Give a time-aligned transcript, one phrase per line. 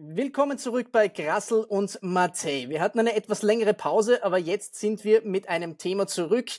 [0.00, 2.68] Willkommen zurück bei Grassel und Matej.
[2.68, 6.50] Wir hatten eine etwas längere Pause, aber jetzt sind wir mit einem Thema zurück,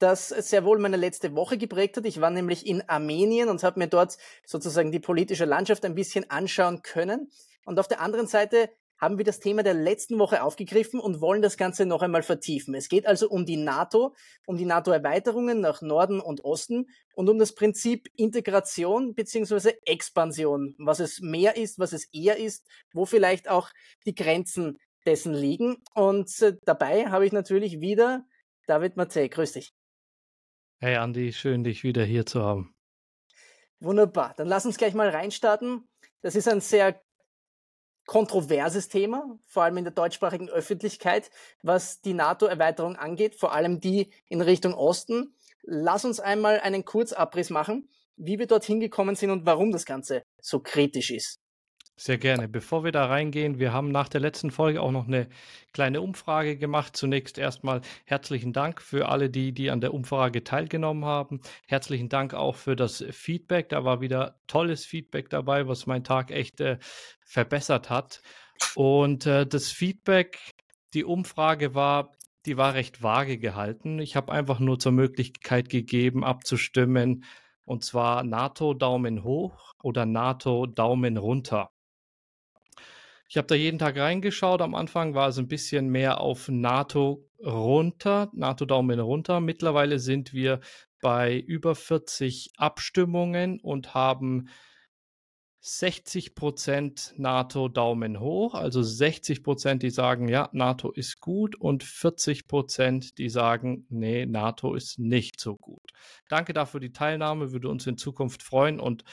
[0.00, 2.06] das sehr wohl meine letzte Woche geprägt hat.
[2.06, 6.28] Ich war nämlich in Armenien und habe mir dort sozusagen die politische Landschaft ein bisschen
[6.28, 7.30] anschauen können.
[7.64, 8.68] Und auf der anderen Seite
[8.98, 12.74] haben wir das Thema der letzten Woche aufgegriffen und wollen das Ganze noch einmal vertiefen.
[12.74, 14.14] Es geht also um die NATO,
[14.46, 21.00] um die NATO-Erweiterungen nach Norden und Osten und um das Prinzip Integration beziehungsweise Expansion, was
[21.00, 23.70] es mehr ist, was es eher ist, wo vielleicht auch
[24.04, 25.76] die Grenzen dessen liegen.
[25.94, 28.24] Und äh, dabei habe ich natürlich wieder
[28.66, 29.28] David Matej.
[29.28, 29.72] Grüß dich.
[30.80, 32.74] Hey Andi, schön dich wieder hier zu haben.
[33.80, 34.34] Wunderbar.
[34.36, 35.88] Dann lass uns gleich mal reinstarten.
[36.20, 37.00] Das ist ein sehr
[38.08, 41.30] kontroverses Thema, vor allem in der deutschsprachigen Öffentlichkeit,
[41.62, 45.34] was die NATO-Erweiterung angeht, vor allem die in Richtung Osten.
[45.62, 50.22] Lass uns einmal einen Kurzabriss machen, wie wir dorthin gekommen sind und warum das Ganze
[50.40, 51.38] so kritisch ist.
[52.00, 52.46] Sehr gerne.
[52.46, 55.28] Bevor wir da reingehen, wir haben nach der letzten Folge auch noch eine
[55.72, 56.96] kleine Umfrage gemacht.
[56.96, 61.40] Zunächst erstmal herzlichen Dank für alle, die, die an der Umfrage teilgenommen haben.
[61.66, 63.68] Herzlichen Dank auch für das Feedback.
[63.70, 66.78] Da war wieder tolles Feedback dabei, was meinen Tag echt äh,
[67.20, 68.22] verbessert hat.
[68.76, 70.38] Und äh, das Feedback,
[70.94, 72.12] die Umfrage war,
[72.46, 73.98] die war recht vage gehalten.
[73.98, 77.24] Ich habe einfach nur zur Möglichkeit gegeben, abzustimmen.
[77.64, 81.72] Und zwar NATO Daumen hoch oder NATO Daumen runter.
[83.30, 84.62] Ich habe da jeden Tag reingeschaut.
[84.62, 89.40] Am Anfang war es ein bisschen mehr auf NATO runter, NATO Daumen runter.
[89.40, 90.60] Mittlerweile sind wir
[91.02, 94.48] bei über 40 Abstimmungen und haben
[95.60, 101.84] 60 Prozent NATO Daumen hoch, also 60 Prozent, die sagen, ja, NATO ist gut und
[101.84, 105.90] 40 Prozent, die sagen, nee, NATO ist nicht so gut.
[106.28, 109.04] Danke dafür die Teilnahme, würde uns in Zukunft freuen und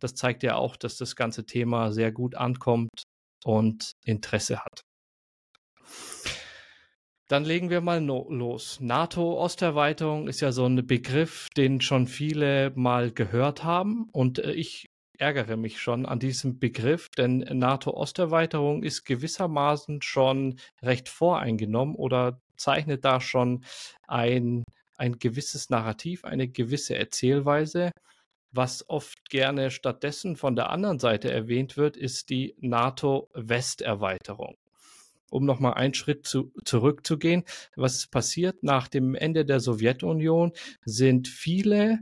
[0.00, 3.04] das zeigt ja auch, dass das ganze Thema sehr gut ankommt
[3.44, 4.84] und Interesse hat.
[7.30, 8.80] Dann legen wir mal no los.
[8.80, 14.08] NATO-Osterweiterung ist ja so ein Begriff, den schon viele mal gehört haben.
[14.10, 21.08] Und äh, ich ärgere mich schon an diesem Begriff, denn NATO-Osterweiterung ist gewissermaßen schon recht
[21.08, 23.64] voreingenommen oder zeichnet da schon
[24.08, 24.64] ein,
[24.96, 27.92] ein gewisses Narrativ, eine gewisse Erzählweise.
[28.52, 34.56] Was oft gerne stattdessen von der anderen Seite erwähnt wird, ist die NATO-Westerweiterung.
[35.30, 37.44] Um nochmal einen Schritt zu, zurückzugehen,
[37.76, 40.52] was passiert nach dem Ende der Sowjetunion,
[40.84, 42.00] sind viele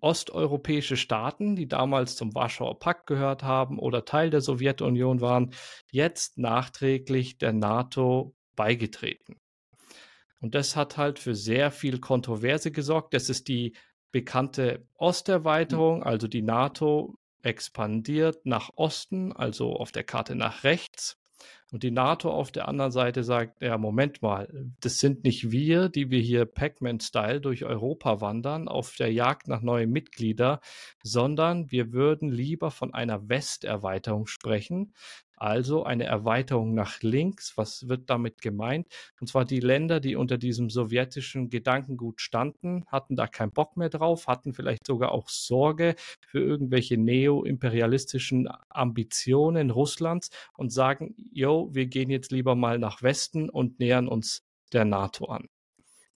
[0.00, 5.54] osteuropäische Staaten, die damals zum Warschauer Pakt gehört haben oder Teil der Sowjetunion waren,
[5.90, 9.36] jetzt nachträglich der NATO beigetreten.
[10.40, 13.14] Und das hat halt für sehr viel Kontroverse gesorgt.
[13.14, 13.74] Das ist die
[14.14, 21.20] bekannte Osterweiterung, also die NATO expandiert nach Osten, also auf der Karte nach rechts.
[21.72, 24.48] Und die NATO auf der anderen Seite sagt, ja, Moment mal,
[24.78, 29.62] das sind nicht wir, die wir hier Pac-Man-Style durch Europa wandern auf der Jagd nach
[29.62, 30.60] neuen Mitgliedern,
[31.02, 34.94] sondern wir würden lieber von einer Westerweiterung sprechen,
[35.36, 37.56] also eine Erweiterung nach links.
[37.56, 38.88] Was wird damit gemeint?
[39.20, 43.88] Und zwar die Länder, die unter diesem sowjetischen Gedankengut standen, hatten da keinen Bock mehr
[43.88, 45.94] drauf, hatten vielleicht sogar auch Sorge
[46.26, 53.50] für irgendwelche neo-imperialistischen Ambitionen Russlands und sagen, yo, wir gehen jetzt lieber mal nach Westen
[53.50, 55.48] und nähern uns der NATO an.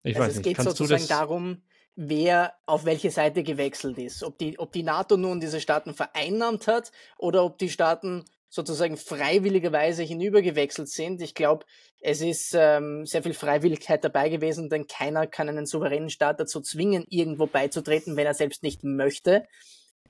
[0.03, 1.61] Ich also weiß es nicht, geht sozusagen darum,
[1.95, 4.23] wer auf welche Seite gewechselt ist.
[4.23, 8.97] Ob die, ob die NATO nun diese Staaten vereinnahmt hat oder ob die Staaten sozusagen
[8.97, 11.21] freiwilligerweise hinübergewechselt sind.
[11.21, 11.65] Ich glaube,
[11.99, 16.61] es ist ähm, sehr viel Freiwilligkeit dabei gewesen, denn keiner kann einen souveränen Staat dazu
[16.61, 19.45] zwingen, irgendwo beizutreten, wenn er selbst nicht möchte.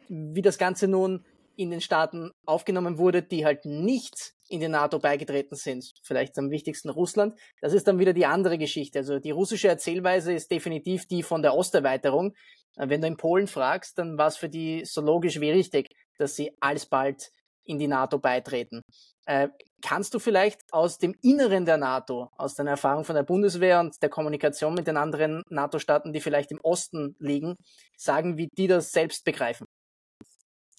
[0.07, 1.25] Wie das Ganze nun
[1.55, 6.51] in den Staaten aufgenommen wurde, die halt nicht in die NATO beigetreten sind, vielleicht am
[6.51, 8.99] wichtigsten Russland, das ist dann wieder die andere Geschichte.
[8.99, 12.33] Also die russische Erzählweise ist definitiv die von der Osterweiterung.
[12.75, 16.35] Wenn du in Polen fragst, dann war es für die so logisch wie richtig, dass
[16.35, 17.31] sie alsbald
[17.67, 18.81] in die NATO beitreten.
[19.25, 19.49] Äh,
[19.81, 24.01] kannst du vielleicht aus dem Inneren der NATO, aus deiner Erfahrung von der Bundeswehr und
[24.01, 27.55] der Kommunikation mit den anderen NATO-Staaten, die vielleicht im Osten liegen,
[27.97, 29.67] sagen, wie die das selbst begreifen?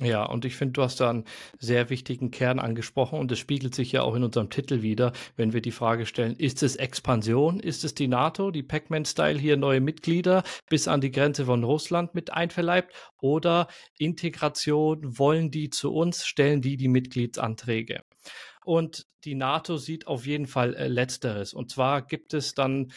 [0.00, 1.24] Ja, und ich finde, du hast da einen
[1.58, 5.52] sehr wichtigen Kern angesprochen und es spiegelt sich ja auch in unserem Titel wieder, wenn
[5.52, 7.58] wir die Frage stellen, ist es Expansion?
[7.58, 12.14] Ist es die NATO, die Pac-Man-Style hier neue Mitglieder bis an die Grenze von Russland
[12.14, 12.94] mit einverleibt?
[13.20, 13.66] Oder
[13.98, 18.04] Integration, wollen die zu uns, stellen die die Mitgliedsanträge?
[18.64, 21.54] Und die NATO sieht auf jeden Fall äh, Letzteres.
[21.54, 22.92] Und zwar gibt es dann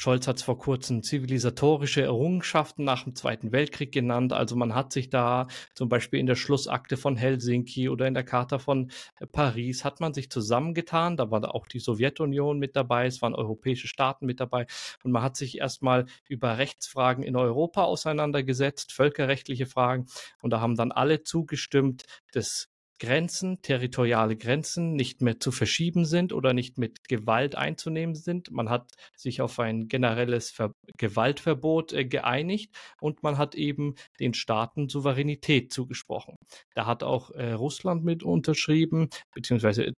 [0.00, 4.32] Scholz hat es vor kurzem zivilisatorische Errungenschaften nach dem Zweiten Weltkrieg genannt.
[4.32, 8.22] Also man hat sich da zum Beispiel in der Schlussakte von Helsinki oder in der
[8.22, 11.16] Charta von äh, Paris hat man sich zusammengetan.
[11.16, 14.68] Da war auch die Sowjetunion mit dabei, es waren europäische Staaten mit dabei
[15.02, 20.06] und man hat sich erstmal über Rechtsfragen in Europa auseinandergesetzt, völkerrechtliche Fragen
[20.42, 22.68] und da haben dann alle zugestimmt, das
[22.98, 28.50] Grenzen, territoriale Grenzen nicht mehr zu verschieben sind oder nicht mit Gewalt einzunehmen sind.
[28.50, 34.34] Man hat sich auf ein generelles Ver Gewaltverbot äh, geeinigt und man hat eben den
[34.34, 36.36] Staaten Souveränität zugesprochen.
[36.74, 39.92] Da hat auch äh, Russland mit unterschrieben, beziehungsweise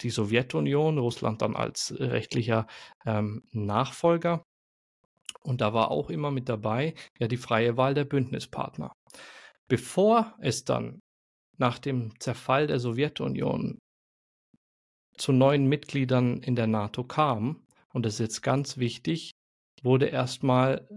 [0.00, 2.66] die Sowjetunion, Russland dann als rechtlicher
[3.06, 4.42] ähm, Nachfolger.
[5.42, 8.92] Und da war auch immer mit dabei ja die freie Wahl der Bündnispartner.
[9.68, 11.00] Bevor es dann
[11.58, 13.78] nach dem Zerfall der Sowjetunion
[15.16, 17.62] zu neuen Mitgliedern in der NATO kam,
[17.92, 19.30] und das ist jetzt ganz wichtig,
[19.82, 20.88] wurde erstmal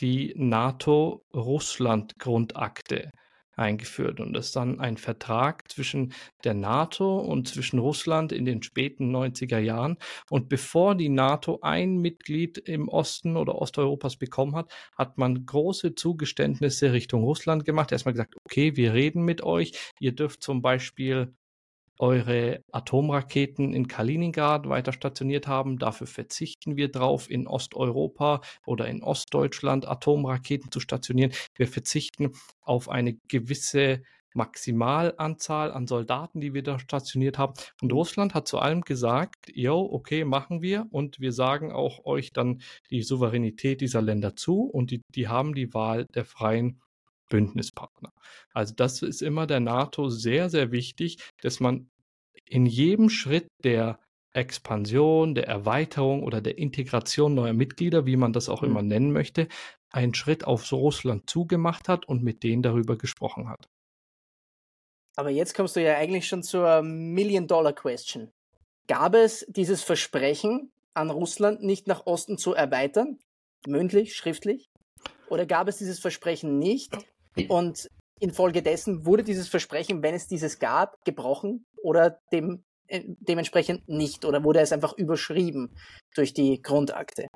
[0.00, 3.10] die NATO-Russland-Grundakte
[3.58, 4.20] eingeführt.
[4.20, 6.12] Und ist dann ein Vertrag zwischen
[6.44, 9.96] der NATO und zwischen Russland in den späten 90er Jahren.
[10.30, 15.94] Und bevor die NATO ein Mitglied im Osten oder Osteuropas bekommen hat, hat man große
[15.94, 17.92] Zugeständnisse Richtung Russland gemacht.
[17.92, 19.72] Erstmal gesagt, okay, wir reden mit euch.
[20.00, 21.34] Ihr dürft zum Beispiel
[21.98, 25.78] eure Atomraketen in Kaliningrad weiter stationiert haben.
[25.78, 31.32] Dafür verzichten wir drauf, in Osteuropa oder in Ostdeutschland Atomraketen zu stationieren.
[31.56, 34.02] Wir verzichten auf eine gewisse
[34.34, 37.54] Maximalanzahl an Soldaten, die wir da stationiert haben.
[37.82, 40.86] Und Russland hat zu allem gesagt, jo, okay, machen wir.
[40.90, 42.60] Und wir sagen auch euch dann
[42.90, 44.62] die Souveränität dieser Länder zu.
[44.62, 46.80] Und die, die haben die Wahl der freien
[47.28, 48.12] Bündnispartner.
[48.52, 51.90] Also das ist immer der NATO sehr, sehr wichtig, dass man
[52.44, 53.98] in jedem Schritt der
[54.32, 58.68] Expansion, der Erweiterung oder der Integration neuer Mitglieder, wie man das auch mhm.
[58.68, 59.48] immer nennen möchte,
[59.90, 63.68] einen Schritt auf Russland zugemacht hat und mit denen darüber gesprochen hat.
[65.16, 68.30] Aber jetzt kommst du ja eigentlich schon zur Million-Dollar-Question.
[68.86, 73.18] Gab es dieses Versprechen an Russland nicht nach Osten zu erweitern?
[73.66, 74.70] Mündlich, schriftlich?
[75.28, 76.96] Oder gab es dieses Versprechen nicht
[77.46, 77.88] und
[78.20, 84.42] infolgedessen wurde dieses Versprechen, wenn es dieses gab, gebrochen oder dem, äh, dementsprechend nicht oder
[84.44, 85.76] wurde es einfach überschrieben
[86.14, 87.26] durch die Grundakte?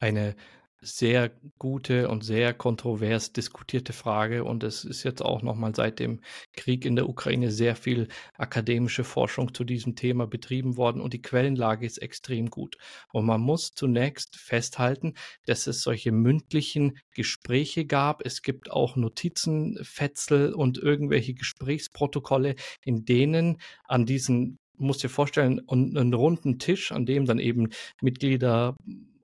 [0.00, 0.36] Eine
[0.80, 6.20] sehr gute und sehr kontrovers diskutierte Frage und es ist jetzt auch nochmal seit dem
[6.52, 11.22] Krieg in der Ukraine sehr viel akademische Forschung zu diesem Thema betrieben worden und die
[11.22, 12.76] Quellenlage ist extrem gut.
[13.12, 15.14] Und man muss zunächst festhalten,
[15.46, 18.24] dass es solche mündlichen Gespräche gab.
[18.24, 22.54] Es gibt auch Notizenfetzel und irgendwelche Gesprächsprotokolle,
[22.84, 27.70] in denen an diesen muss dir vorstellen, einen runden Tisch, an dem dann eben
[28.00, 28.76] Mitglieder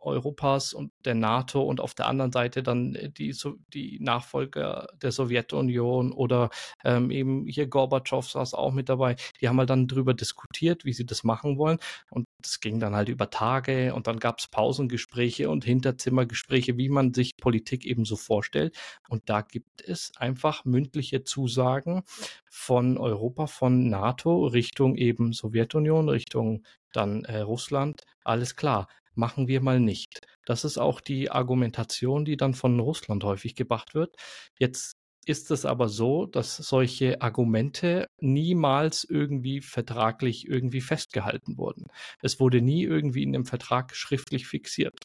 [0.05, 3.35] Europas und der NATO und auf der anderen Seite dann äh, die,
[3.73, 6.51] die Nachfolger der Sowjetunion oder
[6.85, 9.17] ähm, eben hier Gorbatschow saß auch mit dabei.
[9.41, 11.79] Die haben halt dann darüber diskutiert, wie sie das machen wollen.
[12.11, 16.89] Und das ging dann halt über Tage und dann gab es Pausengespräche und Hinterzimmergespräche, wie
[16.89, 18.77] man sich Politik eben so vorstellt.
[19.09, 22.03] Und da gibt es einfach mündliche Zusagen
[22.49, 28.03] von Europa, von NATO Richtung eben Sowjetunion, Richtung dann äh, Russland.
[28.23, 30.21] Alles klar machen wir mal nicht.
[30.47, 34.17] Das ist auch die Argumentation, die dann von Russland häufig gebracht wird.
[34.59, 34.97] Jetzt
[35.27, 41.87] ist es aber so, dass solche Argumente niemals irgendwie vertraglich irgendwie festgehalten wurden.
[42.21, 44.99] Es wurde nie irgendwie in dem Vertrag schriftlich fixiert.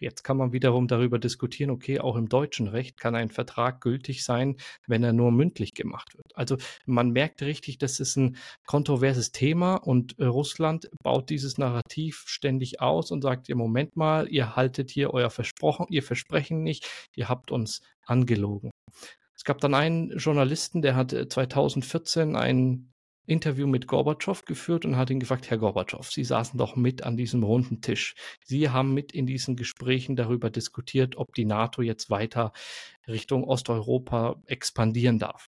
[0.00, 4.24] Jetzt kann man wiederum darüber diskutieren, okay, auch im deutschen Recht kann ein Vertrag gültig
[4.24, 6.36] sein, wenn er nur mündlich gemacht wird.
[6.36, 8.36] Also man merkt richtig, das ist ein
[8.66, 14.28] kontroverses Thema und äh, Russland baut dieses Narrativ ständig aus und sagt, im Moment mal,
[14.28, 18.70] ihr haltet hier euer Versprochen, ihr Versprechen nicht, ihr habt uns angelogen.
[19.34, 22.92] Es gab dann einen Journalisten, der hat 2014 äh, einen
[23.26, 27.16] Interview mit Gorbatschow geführt und hat ihn gefragt, Herr Gorbatschow, Sie saßen doch mit an
[27.16, 28.14] diesem runden Tisch.
[28.44, 32.52] Sie haben mit in diesen Gesprächen darüber diskutiert, ob die NATO jetzt weiter
[33.08, 35.48] Richtung Osteuropa expandieren darf.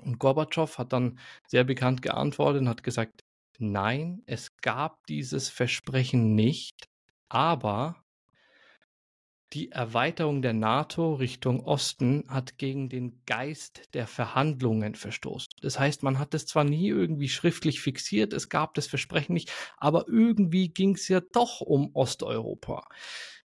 [0.00, 3.24] Und Gorbatschow hat dann sehr bekannt geantwortet und hat gesagt,
[3.58, 6.88] nein, es gab dieses Versprechen nicht,
[7.28, 8.01] aber
[9.52, 15.50] die Erweiterung der NATO Richtung Osten hat gegen den Geist der Verhandlungen verstoßen.
[15.60, 19.52] Das heißt, man hat es zwar nie irgendwie schriftlich fixiert, es gab das Versprechen nicht,
[19.76, 22.86] aber irgendwie ging es ja doch um Osteuropa.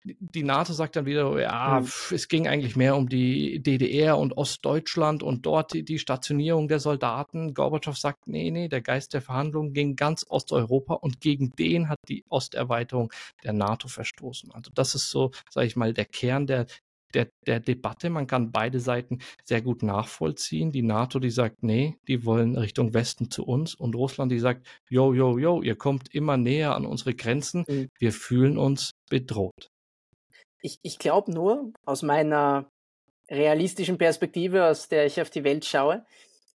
[0.05, 1.87] Die NATO sagt dann wieder, ja, mhm.
[2.11, 6.79] es ging eigentlich mehr um die DDR und Ostdeutschland und dort die, die Stationierung der
[6.79, 7.53] Soldaten.
[7.53, 11.97] Gorbatschow sagt, nee, nee, der Geist der Verhandlungen ging ganz Osteuropa und gegen den hat
[12.07, 13.11] die Osterweiterung
[13.43, 14.51] der NATO verstoßen.
[14.51, 16.67] Also das ist so, sage ich mal, der Kern der,
[17.15, 18.09] der, der Debatte.
[18.11, 20.71] Man kann beide Seiten sehr gut nachvollziehen.
[20.71, 23.73] Die NATO, die sagt, nee, die wollen Richtung Westen zu uns.
[23.73, 27.65] Und Russland, die sagt, yo, yo, yo, ihr kommt immer näher an unsere Grenzen.
[27.67, 27.89] Mhm.
[27.97, 29.71] Wir fühlen uns bedroht.
[30.65, 32.71] Ich, ich glaube nur, aus meiner
[33.29, 36.05] realistischen Perspektive, aus der ich auf die Welt schaue,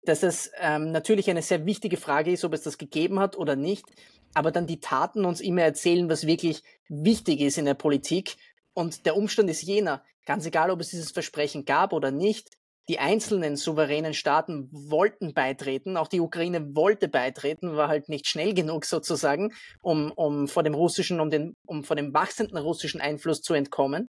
[0.03, 3.55] dass es ähm, natürlich eine sehr wichtige Frage ist, ob es das gegeben hat oder
[3.55, 3.85] nicht,
[4.33, 8.37] aber dann die Taten uns immer erzählen, was wirklich wichtig ist in der Politik.
[8.73, 12.51] Und der Umstand ist jener, Ganz egal, ob es dieses Versprechen gab oder nicht,
[12.89, 18.55] die einzelnen souveränen Staaten wollten beitreten, auch die Ukraine wollte beitreten, war halt nicht schnell
[18.55, 23.41] genug sozusagen, um, um vor dem russischen, um, den, um vor dem wachsenden russischen Einfluss
[23.41, 24.07] zu entkommen.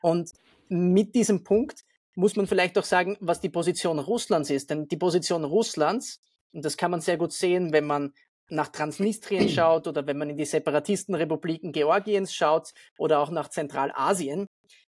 [0.00, 0.30] Und
[0.68, 1.82] mit diesem Punkt
[2.14, 4.70] muss man vielleicht auch sagen, was die Position Russlands ist.
[4.70, 6.18] Denn die Position Russlands,
[6.52, 8.14] und das kann man sehr gut sehen, wenn man
[8.48, 14.46] nach Transnistrien schaut oder wenn man in die Separatistenrepubliken Georgiens schaut oder auch nach Zentralasien,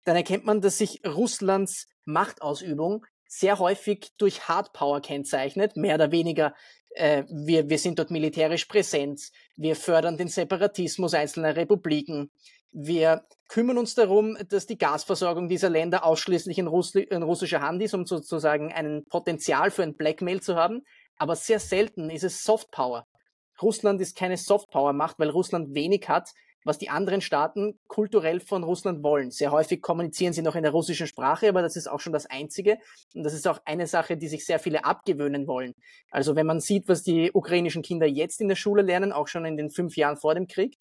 [0.03, 6.55] dann erkennt man, dass sich Russlands Machtausübung sehr häufig durch Hardpower kennzeichnet, mehr oder weniger.
[6.89, 9.21] Äh, wir, wir sind dort militärisch präsent,
[9.55, 12.31] wir fördern den Separatismus einzelner Republiken,
[12.71, 17.81] wir kümmern uns darum, dass die Gasversorgung dieser Länder ausschließlich in, Russli in russischer Hand
[17.81, 20.83] ist, um sozusagen ein Potenzial für ein Blackmail zu haben.
[21.17, 23.07] Aber sehr selten ist es Softpower.
[23.61, 26.29] Russland ist keine Softpower-Macht, weil Russland wenig hat,
[26.65, 29.31] was die anderen Staaten kulturell von Russland wollen.
[29.31, 32.25] Sehr häufig kommunizieren sie noch in der russischen Sprache, aber das ist auch schon das
[32.25, 32.77] Einzige.
[33.15, 35.73] Und das ist auch eine Sache, die sich sehr viele abgewöhnen wollen.
[36.11, 39.45] Also wenn man sieht, was die ukrainischen Kinder jetzt in der Schule lernen, auch schon
[39.45, 40.75] in den fünf Jahren vor dem Krieg,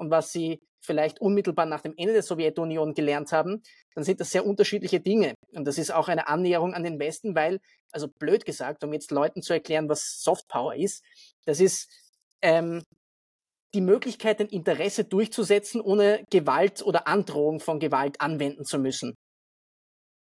[0.00, 3.62] und was sie vielleicht unmittelbar nach dem Ende der Sowjetunion gelernt haben,
[3.94, 5.34] dann sind das sehr unterschiedliche Dinge.
[5.52, 7.60] Und das ist auch eine Annäherung an den Westen, weil,
[7.92, 11.04] also blöd gesagt, um jetzt Leuten zu erklären, was Softpower ist,
[11.44, 11.90] das ist
[12.40, 12.82] ähm,
[13.74, 19.14] die Möglichkeit, ein Interesse durchzusetzen, ohne Gewalt oder Androhung von Gewalt anwenden zu müssen.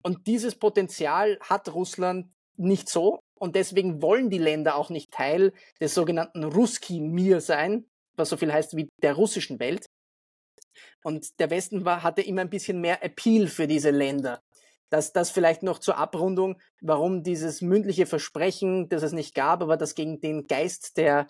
[0.03, 3.19] Und dieses Potenzial hat Russland nicht so.
[3.39, 8.37] Und deswegen wollen die Länder auch nicht Teil des sogenannten Ruski Mir sein, was so
[8.37, 9.85] viel heißt wie der russischen Welt.
[11.03, 14.41] Und der Westen war, hatte immer ein bisschen mehr Appeal für diese Länder.
[14.89, 19.77] Dass das vielleicht noch zur Abrundung, warum dieses mündliche Versprechen, das es nicht gab, aber
[19.77, 21.27] das gegen den Geist der,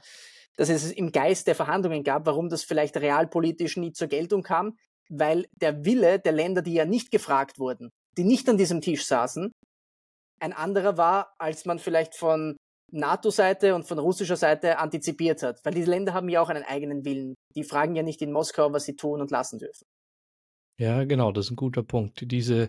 [0.57, 4.77] dass es im Geist der Verhandlungen gab, warum das vielleicht realpolitisch nie zur Geltung kam,
[5.09, 9.05] weil der Wille der Länder, die ja nicht gefragt wurden, die nicht an diesem Tisch
[9.05, 9.51] saßen,
[10.39, 12.57] ein anderer war, als man vielleicht von
[12.91, 15.59] NATO-Seite und von russischer Seite antizipiert hat.
[15.63, 17.35] Weil diese Länder haben ja auch einen eigenen Willen.
[17.55, 19.85] Die fragen ja nicht in Moskau, was sie tun und lassen dürfen.
[20.79, 22.31] Ja, genau, das ist ein guter Punkt.
[22.31, 22.67] Diese,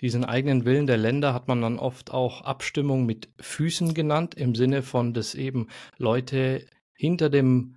[0.00, 4.54] diesen eigenen Willen der Länder hat man dann oft auch Abstimmung mit Füßen genannt, im
[4.54, 7.76] Sinne von, dass eben Leute hinter dem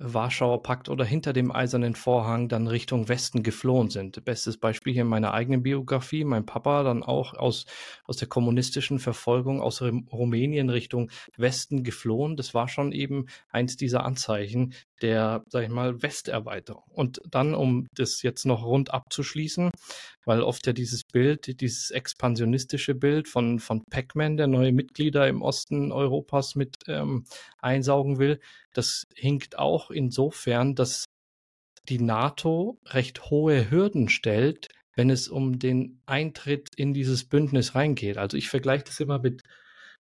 [0.00, 4.24] Warschauer Pakt oder hinter dem Eisernen Vorhang dann Richtung Westen geflohen sind.
[4.24, 6.24] Bestes Beispiel hier in meiner eigenen Biografie.
[6.24, 7.66] Mein Papa dann auch aus,
[8.04, 12.36] aus der kommunistischen Verfolgung aus Rumänien Richtung Westen geflohen.
[12.36, 16.84] Das war schon eben eins dieser Anzeichen der, sag ich mal, Westerweiterung.
[16.88, 19.70] Und dann, um das jetzt noch rund abzuschließen,
[20.24, 25.42] weil oft ja dieses Bild, dieses expansionistische Bild von, von Pac-Man, der neue Mitglieder im
[25.42, 27.24] Osten Europas mit ähm,
[27.60, 28.40] einsaugen will,
[28.72, 31.04] das hinkt auch insofern, dass
[31.88, 38.18] die NATO recht hohe Hürden stellt, wenn es um den Eintritt in dieses Bündnis reingeht.
[38.18, 39.42] Also ich vergleiche das immer mit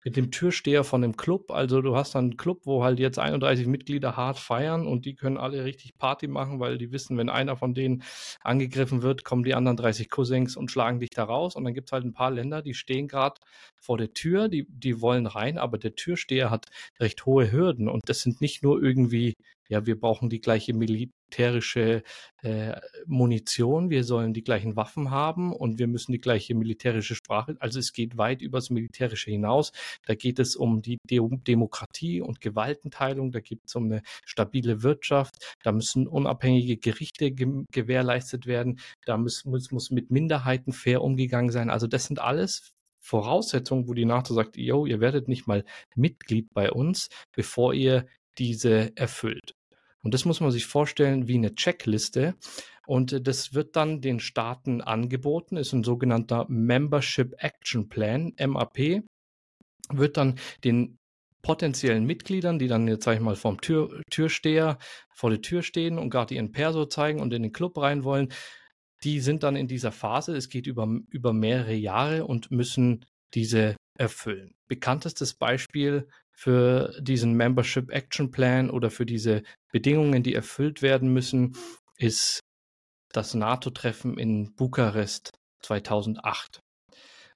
[0.04, 1.50] mit dem Türsteher von einem Club.
[1.50, 5.14] Also du hast dann einen Club, wo halt jetzt 31 Mitglieder hart feiern und die
[5.14, 8.02] können alle richtig Party machen, weil die wissen, wenn einer von denen
[8.40, 11.54] angegriffen wird, kommen die anderen 30 Cousins und schlagen dich da raus.
[11.54, 13.40] Und dann gibt es halt ein paar Länder, die stehen gerade
[13.76, 16.66] vor der Tür, die, die wollen rein, aber der Türsteher hat
[17.00, 17.88] recht hohe Hürden.
[17.88, 19.34] Und das sind nicht nur irgendwie
[19.72, 20.74] ja, wir brauchen die gleiche
[21.32, 22.02] militärische
[22.42, 22.72] äh,
[23.06, 27.56] Munition, wir sollen die gleichen Waffen haben und wir müssen die gleiche militärische Sprache.
[27.60, 29.72] Also es geht weit übers Militärische hinaus.
[30.06, 34.82] Da geht es um die De Demokratie und Gewaltenteilung, da geht es um eine stabile
[34.82, 41.02] Wirtschaft, da müssen unabhängige Gerichte ge gewährleistet werden, da muss, muss, muss mit Minderheiten fair
[41.02, 41.70] umgegangen sein.
[41.70, 45.64] Also das sind alles Voraussetzungen, wo die NATO sagt, yo, ihr werdet nicht mal
[45.96, 48.06] Mitglied bei uns, bevor ihr
[48.38, 49.54] diese erfüllt.
[50.02, 52.34] Und das muss man sich vorstellen wie eine Checkliste.
[52.86, 59.02] Und äh, das wird dann den Staaten angeboten, ist ein sogenannter Membership Action Plan, MAP,
[59.90, 60.98] wird dann den
[61.42, 64.78] potenziellen Mitgliedern, die dann jetzt, sag ich mal, vom Tür, Türsteher
[65.10, 68.32] vor der Tür stehen und gerade ihren Perso zeigen und in den Club rein wollen,
[69.02, 73.04] die sind dann in dieser Phase, es geht über, über mehrere Jahre und müssen
[73.34, 74.54] diese erfüllen.
[74.68, 76.08] Bekanntestes Beispiel
[76.42, 81.54] für diesen Membership Action Plan oder für diese Bedingungen, die erfüllt werden müssen,
[81.98, 82.40] ist
[83.12, 85.30] das NATO-Treffen in Bukarest
[85.60, 86.58] 2008.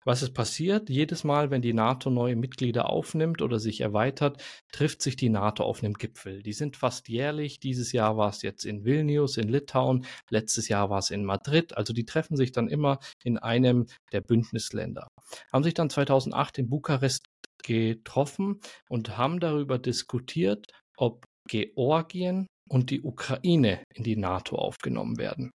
[0.05, 0.91] Was ist passiert?
[0.91, 5.63] Jedes Mal, wenn die NATO neue Mitglieder aufnimmt oder sich erweitert, trifft sich die NATO
[5.63, 6.43] auf einem Gipfel.
[6.43, 7.61] Die sind fast jährlich.
[7.61, 10.05] Dieses Jahr war es jetzt in Vilnius, in Litauen.
[10.31, 11.77] Letztes Jahr war es in Madrid.
[11.77, 15.07] Also die treffen sich dann immer in einem der Bündnisländer.
[15.53, 17.25] Haben sich dann 2008 in Bukarest
[17.67, 25.51] getroffen und haben darüber diskutiert, ob Georgien und die Ukraine in die NATO aufgenommen werden.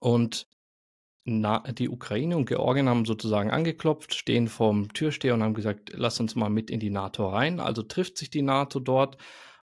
[0.00, 0.46] Und
[1.24, 6.18] na, die Ukraine und Georgien haben sozusagen angeklopft, stehen vorm Türsteher und haben gesagt, lass
[6.18, 7.60] uns mal mit in die NATO rein.
[7.60, 9.16] Also trifft sich die NATO dort.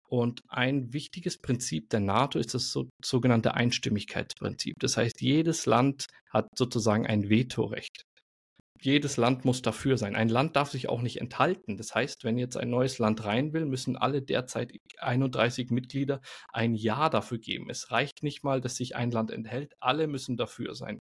[0.10, 4.76] Und ein wichtiges Prinzip der NATO ist das so, sogenannte Einstimmigkeitsprinzip.
[4.80, 8.07] Das heißt, jedes Land hat sozusagen ein Vetorecht.
[8.82, 10.16] Jedes Land muss dafür sein.
[10.16, 11.78] Ein Land darf sich auch nicht enthalten.
[11.78, 16.22] Das heißt, wenn jetzt ein neues Land rein will, müssen alle derzeit 31 Mitglieder
[16.54, 17.70] ein Ja dafür geben.
[17.70, 19.74] Es reicht nicht mal, dass sich ein Land enthält.
[19.80, 21.00] Alle müssen dafür sein.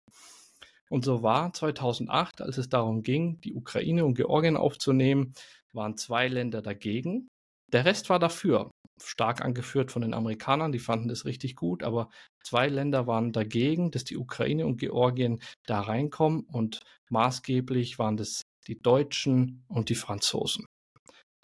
[0.89, 5.33] Und so war 2008, als es darum ging, die Ukraine und Georgien aufzunehmen,
[5.71, 7.29] waren zwei Länder dagegen.
[7.73, 8.71] Der Rest war dafür,
[9.03, 12.09] stark angeführt von den Amerikanern, die fanden das richtig gut, aber
[12.43, 18.43] zwei Länder waren dagegen, dass die Ukraine und Georgien da reinkommen und maßgeblich waren das
[18.67, 20.65] die Deutschen und die Franzosen.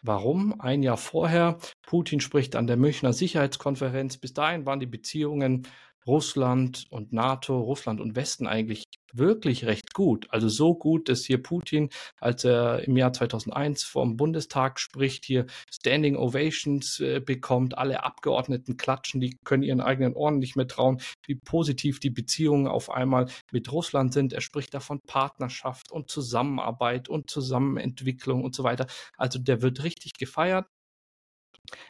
[0.04, 0.62] Warum?
[0.62, 5.68] Ein Jahr vorher, Putin spricht an der Münchner Sicherheitskonferenz, bis dahin waren die Beziehungen
[6.06, 10.28] Russland und NATO, Russland und Westen eigentlich wirklich recht gut.
[10.30, 11.90] Also so gut, dass hier Putin,
[12.20, 18.78] als er im Jahr 2001 vom Bundestag spricht, hier Standing Ovations äh, bekommt, alle Abgeordneten
[18.78, 23.28] klatschen, die können ihren eigenen Ohren nicht mehr trauen, wie positiv die Beziehungen auf einmal
[23.52, 24.34] mit Russland sind.
[24.34, 28.88] Er spricht davon Partnerschaft und Zusammenarbeit und Zusammenentwicklung und so weiter.
[29.18, 30.66] Also der wird richtig gefeiert.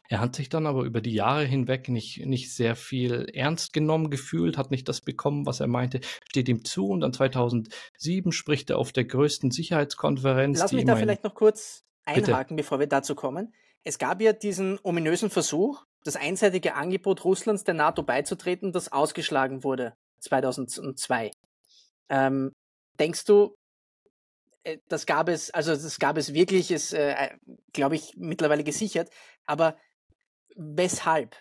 [0.08, 4.10] Er hat sich dann aber über die Jahre hinweg nicht, nicht sehr viel ernst genommen
[4.10, 6.88] gefühlt, hat nicht das bekommen, was er meinte, steht ihm zu.
[6.88, 10.58] Und dann 2007 spricht er auf der größten Sicherheitskonferenz.
[10.58, 12.64] Lass mich da vielleicht noch kurz einhaken, Bitte.
[12.64, 13.54] bevor wir dazu kommen.
[13.84, 19.64] Es gab ja diesen ominösen Versuch, das einseitige Angebot Russlands der NATO beizutreten, das ausgeschlagen
[19.64, 21.30] wurde 2002.
[22.08, 22.52] Ähm,
[22.98, 23.54] denkst du,
[24.64, 27.30] äh, das gab es, also das gab es wirklich, ist, äh,
[27.72, 29.10] glaube ich, mittlerweile gesichert.
[29.50, 29.76] Aber
[30.54, 31.36] weshalb?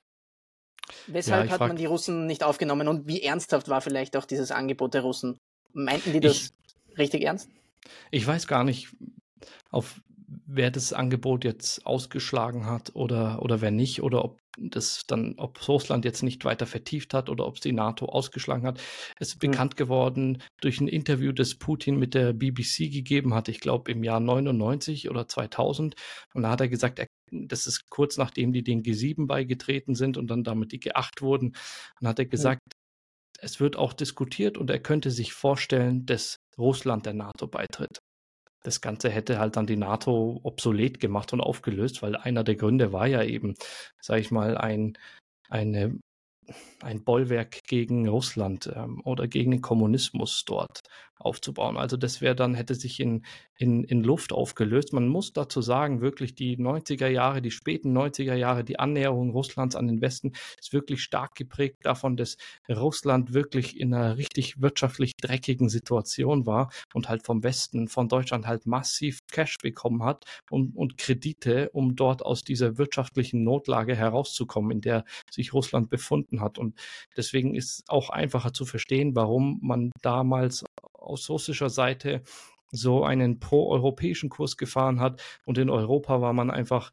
[1.06, 4.50] Weshalb ja, hat man die Russen nicht aufgenommen und wie ernsthaft war vielleicht auch dieses
[4.50, 5.38] Angebot der Russen?
[5.74, 6.52] Meinten die das
[6.88, 7.52] ich, richtig ernst?
[8.10, 8.88] Ich weiß gar nicht,
[9.70, 10.02] auf
[10.46, 15.68] wer das Angebot jetzt ausgeschlagen hat oder, oder wer nicht, oder ob das dann, ob
[15.68, 18.80] Russland jetzt nicht weiter vertieft hat oder ob es die NATO ausgeschlagen hat.
[19.20, 19.52] Es ist mhm.
[19.52, 24.04] bekannt geworden durch ein Interview, das Putin mit der BBC gegeben hat, ich glaube im
[24.04, 25.96] Jahr 99 oder 2000.
[26.34, 30.18] Und da hat er gesagt, er, das ist kurz nachdem die den G7 beigetreten sind
[30.18, 31.56] und dann damit die G8 wurden.
[32.00, 33.40] Und hat er gesagt, mhm.
[33.42, 38.00] es wird auch diskutiert und er könnte sich vorstellen, dass Russland der NATO beitritt
[38.64, 42.92] das Ganze hätte halt dann die NATO obsolet gemacht und aufgelöst, weil einer der Gründe
[42.94, 43.56] war ja eben,
[44.02, 44.98] sage ich mal, ein,
[45.50, 46.00] eine
[46.82, 50.82] ein Bollwerk gegen Russland ähm, oder gegen den Kommunismus dort
[51.20, 51.78] aufzubauen.
[51.78, 53.24] Also das wäre dann, hätte sich in,
[53.58, 54.94] in, in Luft aufgelöst.
[54.94, 59.76] Man muss dazu sagen, wirklich die 90er Jahre, die späten 90er Jahre, die Annäherung Russlands
[59.76, 62.38] an den Westen ist wirklich stark geprägt davon, dass
[62.70, 68.48] Russland wirklich in einer richtig wirtschaftlich dreckigen Situation war und halt vom Westen, von Deutschland
[68.48, 74.72] halt massiv Cash bekommen hat und, und Kredite, um dort aus dieser wirtschaftlichen Notlage herauszukommen,
[74.72, 76.58] in der sich Russland befunden hat.
[76.58, 76.80] Und
[77.18, 82.22] deswegen ist auch einfacher zu verstehen, warum man damals aus russischer Seite
[82.72, 85.22] so einen pro-europäischen Kurs gefahren hat.
[85.46, 86.92] Und in Europa war man einfach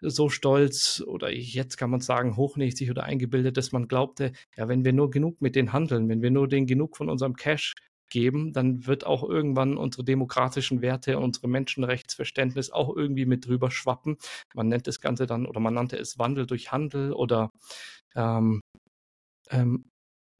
[0.00, 4.84] so stolz oder jetzt kann man sagen hochnäsig oder eingebildet, dass man glaubte, ja, wenn
[4.84, 7.74] wir nur genug mit denen handeln, wenn wir nur denen genug von unserem Cash
[8.08, 14.16] geben, dann wird auch irgendwann unsere demokratischen Werte, unsere Menschenrechtsverständnis auch irgendwie mit drüber schwappen.
[14.54, 17.50] Man nennt das Ganze dann oder man nannte es Wandel durch Handel oder
[18.14, 18.60] ähm,
[19.50, 19.90] ähm,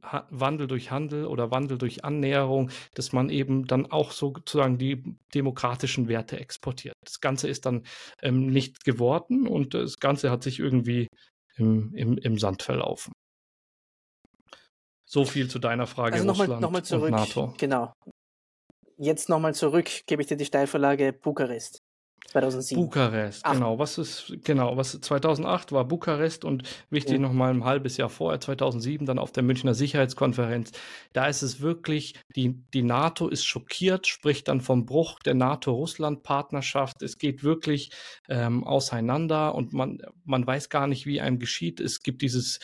[0.00, 5.02] Wandel durch Handel oder Wandel durch Annäherung, dass man eben dann auch sozusagen die
[5.34, 6.94] demokratischen Werte exportiert.
[7.04, 7.84] Das Ganze ist dann
[8.22, 11.08] ähm, nicht geworden und das Ganze hat sich irgendwie
[11.56, 13.12] im, im, im Sand verlaufen.
[15.04, 17.54] So viel zu deiner Frage also nochmal, Russland nochmal zurück, und NATO.
[17.58, 17.92] Genau.
[18.98, 21.77] Jetzt nochmal zurück, gebe ich dir die Steilvorlage Bukarest.
[22.26, 22.82] 2007.
[22.82, 23.52] Bukarest, Ach.
[23.52, 23.78] genau.
[23.78, 27.18] Was ist, genau, was 2008 war Bukarest und wichtig ja.
[27.18, 30.72] nochmal ein halbes Jahr vorher, 2007, dann auf der Münchner Sicherheitskonferenz.
[31.12, 37.02] Da ist es wirklich, die, die NATO ist schockiert, spricht dann vom Bruch der NATO-Russland-Partnerschaft.
[37.02, 37.90] Es geht wirklich
[38.28, 41.80] ähm, auseinander und man, man weiß gar nicht, wie einem geschieht.
[41.80, 42.60] Es gibt dieses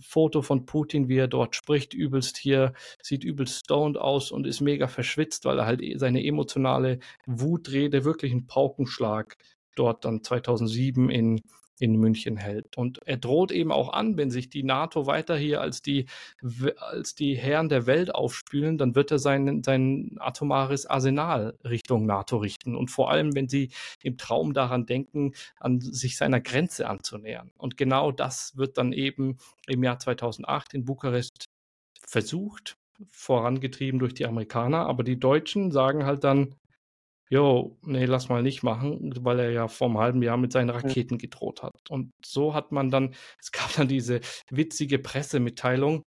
[0.00, 4.60] Foto von Putin, wie er dort spricht, übelst hier, sieht übelst stoned aus und ist
[4.60, 9.36] mega verschwitzt, weil er halt e, seine emotionale Wutrede wirklich einen Paukenschlag
[9.74, 11.40] dort dann 2007 in
[11.82, 12.78] in München hält.
[12.78, 16.06] Und er droht eben auch an, wenn sich die NATO weiter hier als die,
[16.76, 22.36] als die Herren der Welt aufspülen, dann wird er sein, sein atomares Arsenal Richtung NATO
[22.36, 22.76] richten.
[22.76, 27.50] Und vor allem, wenn sie im Traum daran denken, an sich seiner Grenze anzunähern.
[27.58, 31.46] Und genau das wird dann eben im Jahr 2008 in Bukarest
[32.06, 32.76] versucht,
[33.10, 34.86] vorangetrieben durch die Amerikaner.
[34.86, 36.54] Aber die Deutschen sagen halt dann,
[37.32, 40.68] jo, nee, lass mal nicht machen, weil er ja vor einem halben Jahr mit seinen
[40.68, 41.88] Raketen gedroht hat.
[41.88, 46.02] Und so hat man dann, es gab dann diese witzige Pressemitteilung,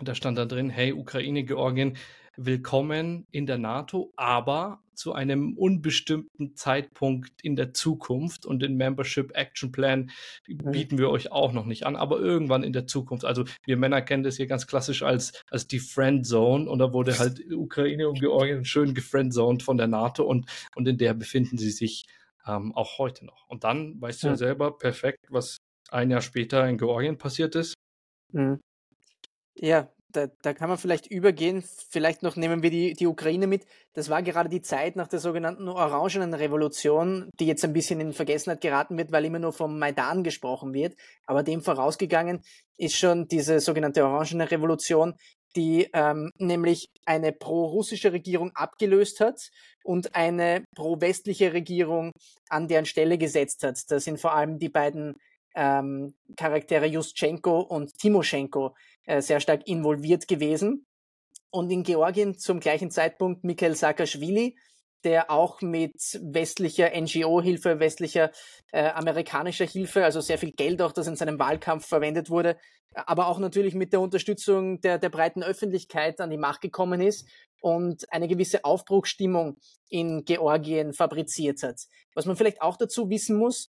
[0.00, 1.96] da stand da drin, hey, Ukraine, Georgien,
[2.36, 9.36] willkommen in der NATO, aber zu einem unbestimmten Zeitpunkt in der Zukunft und den Membership
[9.36, 10.10] Action Plan
[10.46, 10.70] mhm.
[10.70, 13.24] bieten wir euch auch noch nicht an, aber irgendwann in der Zukunft.
[13.24, 16.92] Also wir Männer kennen das hier ganz klassisch als, als die Friend Zone und da
[16.92, 21.58] wurde halt Ukraine und Georgien schön gefriendzoned von der NATO und, und in der befinden
[21.58, 22.06] sie sich
[22.46, 23.48] ähm, auch heute noch.
[23.48, 25.58] Und dann weißt du ja selber perfekt, was
[25.90, 27.74] ein Jahr später in Georgien passiert ist.
[28.32, 28.60] Mhm.
[29.56, 31.64] Ja, da, da kann man vielleicht übergehen.
[31.90, 33.66] Vielleicht noch nehmen wir die, die Ukraine mit.
[33.92, 38.12] Das war gerade die Zeit nach der sogenannten Orangenen Revolution, die jetzt ein bisschen in
[38.12, 40.94] Vergessenheit geraten wird, weil immer nur vom Maidan gesprochen wird.
[41.26, 42.42] Aber dem vorausgegangen
[42.76, 45.14] ist schon diese sogenannte Orangene Revolution,
[45.56, 49.50] die ähm, nämlich eine pro-russische Regierung abgelöst hat
[49.84, 52.12] und eine pro-westliche Regierung
[52.48, 53.78] an deren Stelle gesetzt hat.
[53.88, 55.14] Das sind vor allem die beiden
[55.54, 58.74] ähm, Charaktere Juschenko und Timoschenko
[59.06, 60.86] sehr stark involviert gewesen.
[61.50, 64.56] Und in Georgien zum gleichen Zeitpunkt Mikhail Saakashvili,
[65.04, 68.32] der auch mit westlicher NGO-Hilfe, westlicher
[68.72, 72.56] äh, amerikanischer Hilfe, also sehr viel Geld auch, das in seinem Wahlkampf verwendet wurde,
[72.94, 77.28] aber auch natürlich mit der Unterstützung der, der breiten Öffentlichkeit an die Macht gekommen ist
[77.60, 79.56] und eine gewisse Aufbruchsstimmung
[79.88, 81.80] in Georgien fabriziert hat.
[82.14, 83.68] Was man vielleicht auch dazu wissen muss,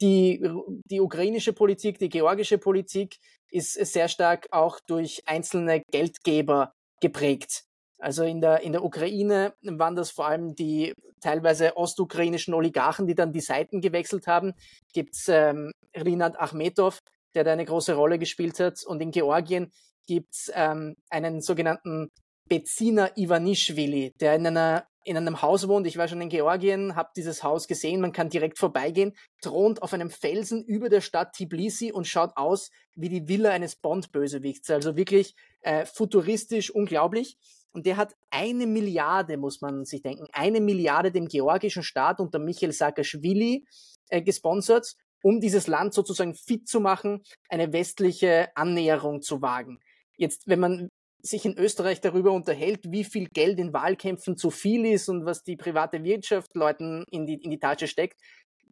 [0.00, 0.42] die,
[0.90, 3.18] die ukrainische Politik, die georgische Politik
[3.50, 7.64] ist sehr stark auch durch einzelne Geldgeber geprägt.
[7.98, 13.14] Also in der, in der Ukraine waren das vor allem die teilweise ostukrainischen Oligarchen, die
[13.14, 14.52] dann die Seiten gewechselt haben.
[14.92, 17.00] Gibt es ähm, Rinat Achmetov,
[17.34, 18.84] der da eine große Rolle gespielt hat.
[18.84, 19.72] Und in Georgien
[20.06, 22.10] gibt es ähm, einen sogenannten
[22.48, 25.86] Bezina Ivanishvili, der in einer in einem Haus wohnt.
[25.86, 29.92] Ich war schon in Georgien, habe dieses Haus gesehen, man kann direkt vorbeigehen, thront auf
[29.92, 34.68] einem Felsen über der Stadt Tbilisi und schaut aus wie die Villa eines Bond-Bösewichts.
[34.68, 37.38] Also wirklich äh, futuristisch, unglaublich.
[37.70, 42.40] Und der hat eine Milliarde, muss man sich denken, eine Milliarde dem georgischen Staat unter
[42.40, 43.64] Michael Saakashvili
[44.08, 49.78] äh, gesponsert, um dieses Land sozusagen fit zu machen, eine westliche Annäherung zu wagen.
[50.16, 50.88] Jetzt, wenn man
[51.26, 55.42] sich in Österreich darüber unterhält, wie viel Geld in Wahlkämpfen zu viel ist und was
[55.42, 58.20] die private Wirtschaft Leuten in die, in die Tasche steckt,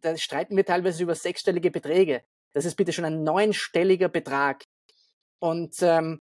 [0.01, 2.23] da streiten wir teilweise über sechsstellige Beträge.
[2.53, 4.65] Das ist bitte schon ein neunstelliger Betrag.
[5.39, 6.19] Und ähm,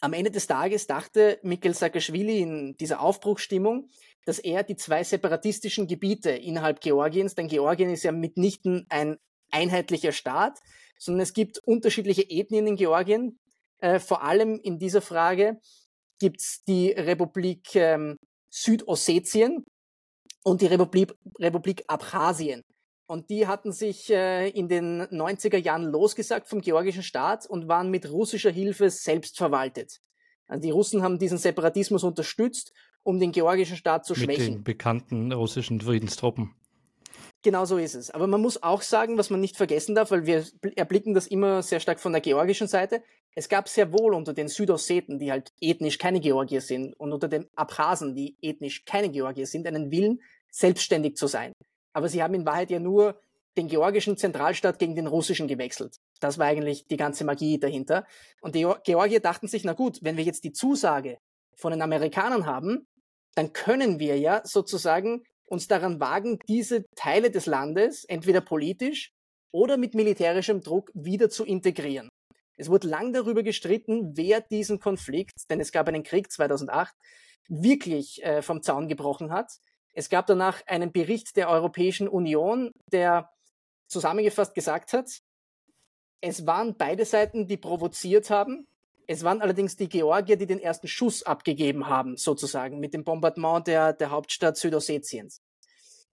[0.00, 3.88] am Ende des Tages dachte Mikkel Saakashvili in dieser Aufbruchsstimmung,
[4.24, 9.18] dass er die zwei separatistischen Gebiete innerhalb Georgiens, denn Georgien ist ja mitnichten ein
[9.50, 10.58] einheitlicher Staat,
[10.98, 13.38] sondern es gibt unterschiedliche Ethnien in Georgien,
[13.80, 15.60] äh, vor allem in dieser Frage
[16.18, 18.16] gibt es die Republik ähm,
[18.50, 19.64] Südossetien
[20.42, 22.62] und die Republik, Republik Abchasien.
[23.06, 27.90] Und die hatten sich äh, in den 90er Jahren losgesagt vom georgischen Staat und waren
[27.90, 29.98] mit russischer Hilfe selbst verwaltet.
[30.46, 34.44] Also die Russen haben diesen Separatismus unterstützt, um den georgischen Staat zu mit schwächen.
[34.44, 36.54] Mit den bekannten russischen Friedenstruppen.
[37.42, 38.10] Genau so ist es.
[38.10, 40.44] Aber man muss auch sagen, was man nicht vergessen darf, weil wir
[40.76, 43.02] erblicken das immer sehr stark von der georgischen Seite.
[43.34, 47.28] Es gab sehr wohl unter den Südosseten, die halt ethnisch keine Georgier sind, und unter
[47.28, 51.52] den Abchasen, die ethnisch keine Georgier sind, einen Willen, selbstständig zu sein.
[51.92, 53.20] Aber sie haben in Wahrheit ja nur
[53.56, 55.96] den georgischen Zentralstaat gegen den russischen gewechselt.
[56.20, 58.06] Das war eigentlich die ganze Magie dahinter.
[58.40, 61.18] Und die Georgier dachten sich, na gut, wenn wir jetzt die Zusage
[61.56, 62.86] von den Amerikanern haben,
[63.34, 69.12] dann können wir ja sozusagen uns daran wagen, diese Teile des Landes entweder politisch
[69.50, 72.07] oder mit militärischem Druck wieder zu integrieren.
[72.58, 76.94] Es wurde lang darüber gestritten, wer diesen Konflikt, denn es gab einen Krieg 2008,
[77.48, 79.50] wirklich äh, vom Zaun gebrochen hat.
[79.94, 83.30] Es gab danach einen Bericht der Europäischen Union, der
[83.86, 85.08] zusammengefasst gesagt hat,
[86.20, 88.66] es waren beide Seiten, die provoziert haben.
[89.06, 93.66] Es waren allerdings die Georgier, die den ersten Schuss abgegeben haben, sozusagen, mit dem Bombardement
[93.66, 95.40] der, der Hauptstadt Südossetiens.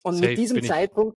[0.02, 1.16] Und Safe, mit diesem Zeitpunkt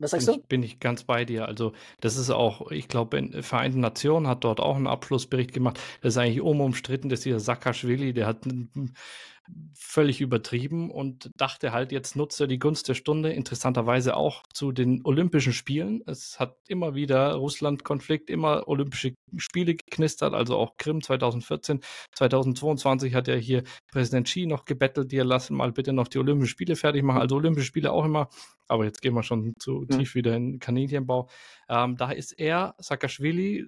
[0.00, 0.40] was sagst bin du?
[0.40, 1.46] Ich, bin ich ganz bei dir.
[1.46, 5.80] Also, das ist auch, ich glaube, in Vereinten Nationen hat dort auch einen Abschlussbericht gemacht.
[6.02, 8.44] Das ist eigentlich unumstritten, dass dieser Saakashvili, der hat
[9.74, 14.72] völlig übertrieben und dachte halt, jetzt nutzt er die Gunst der Stunde, interessanterweise auch zu
[14.72, 16.02] den Olympischen Spielen.
[16.06, 21.80] Es hat immer wieder Russland-Konflikt, immer Olympische Spiele geknistert, also auch Krim 2014.
[22.14, 26.50] 2022 hat ja hier Präsident Xi noch gebettelt, dir lassen mal bitte noch die Olympischen
[26.50, 27.20] Spiele fertig machen.
[27.20, 28.28] Also Olympische Spiele auch immer,
[28.66, 29.98] aber jetzt gehen wir schon zu mhm.
[29.98, 31.28] tief wieder in Kaninchenbau.
[31.68, 33.66] Ähm, da ist er, Saakashvili,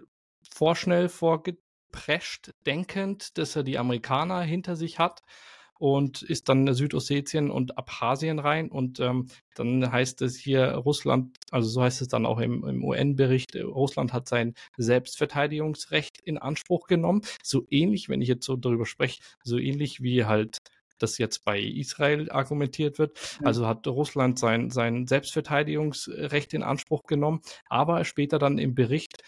[0.52, 5.22] vorschnell vorgeprescht, denkend, dass er die Amerikaner hinter sich hat
[5.80, 8.70] und ist dann Südossetien und Abchasien rein.
[8.70, 12.84] Und ähm, dann heißt es hier, Russland, also so heißt es dann auch im, im
[12.84, 17.22] UN-Bericht, äh, Russland hat sein Selbstverteidigungsrecht in Anspruch genommen.
[17.42, 20.58] So ähnlich, wenn ich jetzt so darüber spreche, so ähnlich wie halt
[20.98, 23.18] das jetzt bei Israel argumentiert wird.
[23.42, 27.40] Also hat Russland sein, sein Selbstverteidigungsrecht in Anspruch genommen,
[27.70, 29.22] aber später dann im Bericht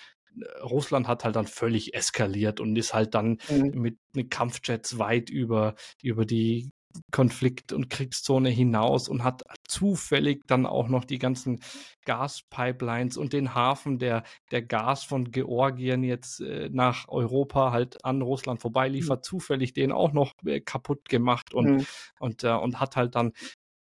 [0.63, 3.99] Russland hat halt dann völlig eskaliert und ist halt dann mhm.
[4.15, 6.71] mit, Kampfjets weit über, über die
[7.11, 11.61] Konflikt- und Kriegszone hinaus und hat zufällig dann auch noch die ganzen
[12.05, 18.23] Gaspipelines und den Hafen, der, der Gas von Georgien jetzt äh, nach Europa halt an
[18.23, 19.23] Russland vorbeiliefert, mhm.
[19.23, 21.87] zufällig den auch noch äh, kaputt gemacht und, mhm.
[22.19, 23.33] und, äh, und hat halt dann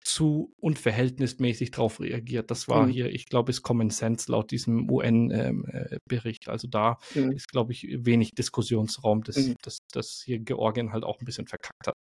[0.05, 2.51] zu unverhältnismäßig darauf reagiert.
[2.51, 2.91] Das war mhm.
[2.91, 6.47] hier, ich glaube, ist Common Sense laut diesem UN-Bericht.
[6.47, 7.33] Ähm, äh, also da mhm.
[7.33, 9.57] ist, glaube ich, wenig Diskussionsraum, dass, mhm.
[9.63, 11.95] dass, dass hier Georgien halt auch ein bisschen verkackt hat.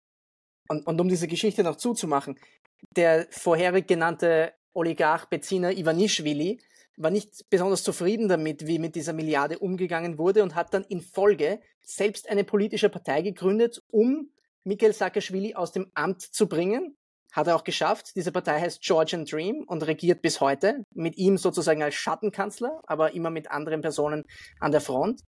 [0.68, 2.38] Und, und um diese Geschichte noch zuzumachen,
[2.94, 6.60] der vorherig genannte Oligarch Bezina Ivanischvili
[6.96, 11.00] war nicht besonders zufrieden damit, wie mit dieser Milliarde umgegangen wurde und hat dann in
[11.00, 14.30] Folge selbst eine politische Partei gegründet, um
[14.62, 16.96] Mikhail Saakashvili aus dem Amt zu bringen
[17.34, 18.12] hat er auch geschafft.
[18.14, 20.84] Diese Partei heißt Georgian Dream und regiert bis heute.
[20.94, 24.24] Mit ihm sozusagen als Schattenkanzler, aber immer mit anderen Personen
[24.60, 25.20] an der Front.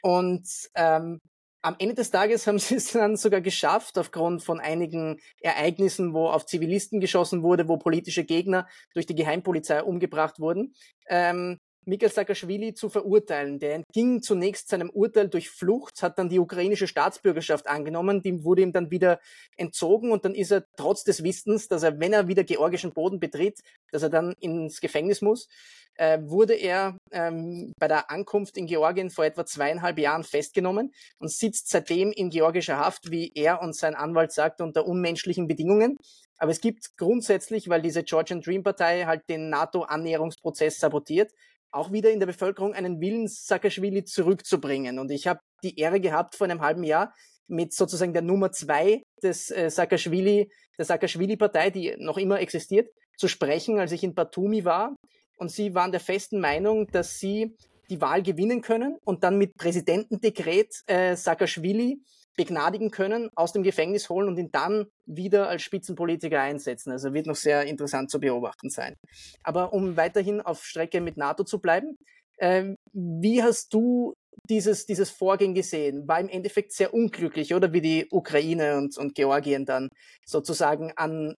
[0.00, 1.20] Und ähm,
[1.62, 6.28] am Ende des Tages haben sie es dann sogar geschafft, aufgrund von einigen Ereignissen, wo
[6.28, 10.74] auf Zivilisten geschossen wurde, wo politische Gegner durch die Geheimpolizei umgebracht wurden,
[11.08, 13.58] ähm, Mikhail Saakashvili zu verurteilen.
[13.58, 18.62] Der entging zunächst seinem Urteil durch Flucht, hat dann die ukrainische Staatsbürgerschaft angenommen, die wurde
[18.62, 19.20] ihm dann wieder
[19.56, 23.20] entzogen und dann ist er trotz des Wissens, dass er, wenn er wieder georgischen Boden
[23.20, 25.48] betritt, dass er dann ins Gefängnis muss,
[25.96, 31.30] äh, wurde er ähm, bei der Ankunft in Georgien vor etwa zweieinhalb Jahren festgenommen und
[31.30, 35.96] sitzt seitdem in georgischer Haft, wie er und sein Anwalt sagt, unter unmenschlichen Bedingungen.
[36.38, 41.32] Aber es gibt grundsätzlich, weil diese Georgian Dream Partei halt den NATO-Annäherungsprozess sabotiert,
[41.72, 44.98] auch wieder in der Bevölkerung einen Willen, Saakashvili zurückzubringen.
[44.98, 47.14] Und ich habe die Ehre gehabt, vor einem halben Jahr
[47.46, 53.28] mit sozusagen der Nummer zwei des äh, Saakashvili, der Saakashvili-Partei, die noch immer existiert, zu
[53.28, 54.96] sprechen, als ich in Batumi war.
[55.36, 57.56] Und sie waren der festen Meinung, dass sie
[57.88, 62.00] die Wahl gewinnen können und dann mit Präsidentendekret äh, Saakashvili
[62.36, 66.90] begnadigen können, aus dem Gefängnis holen und ihn dann wieder als Spitzenpolitiker einsetzen.
[66.90, 68.94] Also wird noch sehr interessant zu beobachten sein.
[69.42, 71.96] Aber um weiterhin auf Strecke mit NATO zu bleiben,
[72.38, 74.14] äh, wie hast du
[74.48, 76.08] dieses, dieses Vorgehen gesehen?
[76.08, 79.88] War im Endeffekt sehr unglücklich, oder wie die Ukraine und, und Georgien dann
[80.24, 81.34] sozusagen an,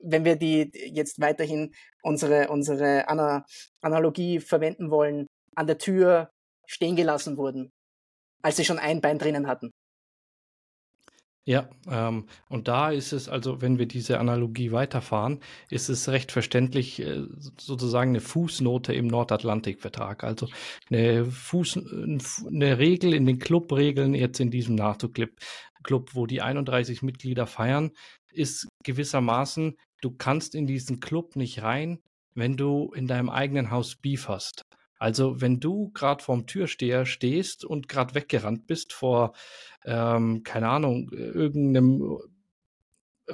[0.00, 3.44] wenn wir die jetzt weiterhin unsere, unsere Ana
[3.82, 6.30] Analogie verwenden wollen, an der Tür
[6.66, 7.70] stehen gelassen wurden,
[8.42, 9.70] als sie schon ein Bein drinnen hatten.
[11.44, 16.30] Ja, ähm, und da ist es also, wenn wir diese Analogie weiterfahren, ist es recht
[16.30, 17.22] verständlich äh,
[17.56, 20.24] sozusagen eine Fußnote im Nordatlantikvertrag.
[20.24, 20.48] Also
[20.90, 21.78] eine, Fuß,
[22.46, 25.30] eine Regel in den Clubregeln jetzt in diesem NATO-Club,
[25.84, 27.92] Club, wo die 31 Mitglieder feiern,
[28.30, 31.98] ist gewissermaßen, du kannst in diesen Club nicht rein,
[32.34, 34.67] wenn du in deinem eigenen Haus Beef hast.
[34.98, 39.32] Also wenn du gerade vorm Türsteher stehst und gerade weggerannt bist vor,
[39.84, 42.18] ähm, keine Ahnung, irgendeinem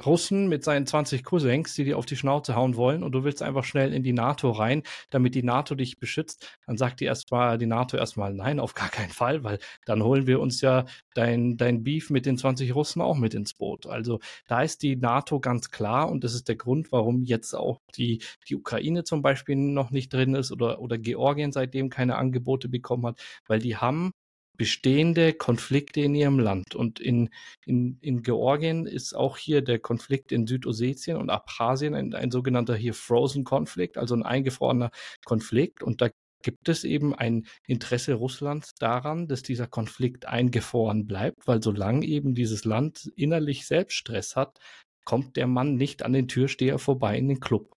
[0.03, 3.41] Russen mit seinen 20 Cousins, die dir auf die Schnauze hauen wollen und du willst
[3.41, 7.57] einfach schnell in die NATO rein, damit die NATO dich beschützt, dann sagt die erstmal,
[7.57, 11.57] die NATO erstmal nein, auf gar keinen Fall, weil dann holen wir uns ja dein,
[11.57, 13.87] dein Beef mit den 20 Russen auch mit ins Boot.
[13.87, 17.81] Also da ist die NATO ganz klar und das ist der Grund, warum jetzt auch
[17.95, 22.69] die, die Ukraine zum Beispiel noch nicht drin ist oder, oder Georgien seitdem keine Angebote
[22.69, 24.11] bekommen hat, weil die haben
[24.57, 26.75] bestehende Konflikte in ihrem Land.
[26.75, 27.29] Und in,
[27.65, 32.75] in, in Georgien ist auch hier der Konflikt in Südossetien und Abchasien ein, ein sogenannter
[32.75, 34.91] hier Frozen Konflikt, also ein eingefrorener
[35.25, 35.83] Konflikt.
[35.83, 36.09] Und da
[36.43, 42.35] gibt es eben ein Interesse Russlands daran, dass dieser Konflikt eingefroren bleibt, weil solange eben
[42.35, 44.59] dieses Land innerlich selbst Stress hat,
[45.05, 47.75] kommt der Mann nicht an den Türsteher vorbei in den Club.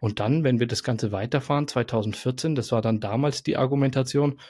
[0.00, 4.40] Und dann, wenn wir das Ganze weiterfahren, 2014, das war dann damals die Argumentation,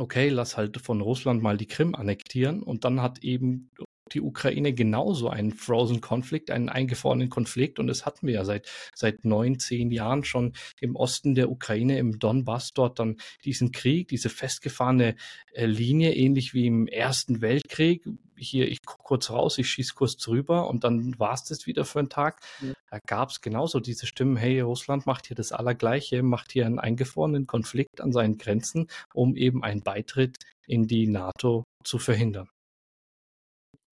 [0.00, 3.70] okay, lass halt von Russland mal die Krim annektieren und dann hat eben
[4.12, 7.78] die Ukraine genauso einen Frozen Konflikt, einen eingefrorenen Konflikt.
[7.78, 11.98] Und das hatten wir ja seit, seit neun, zehn Jahren schon im Osten der Ukraine,
[11.98, 15.14] im Donbass, dort dann diesen Krieg, diese festgefahrene
[15.52, 18.04] äh, Linie, ähnlich wie im Ersten Weltkrieg.
[18.38, 21.84] Hier, ich gucke kurz raus, ich schieße kurz drüber und dann war es das wieder
[21.84, 22.40] für einen Tag.
[22.60, 22.72] Ja.
[22.90, 26.78] Da gab es genauso diese Stimmen, hey, Russland macht hier das Allergleiche, macht hier einen
[26.78, 32.48] eingefrorenen Konflikt an seinen Grenzen, um eben einen Beitritt in die NATO zu verhindern.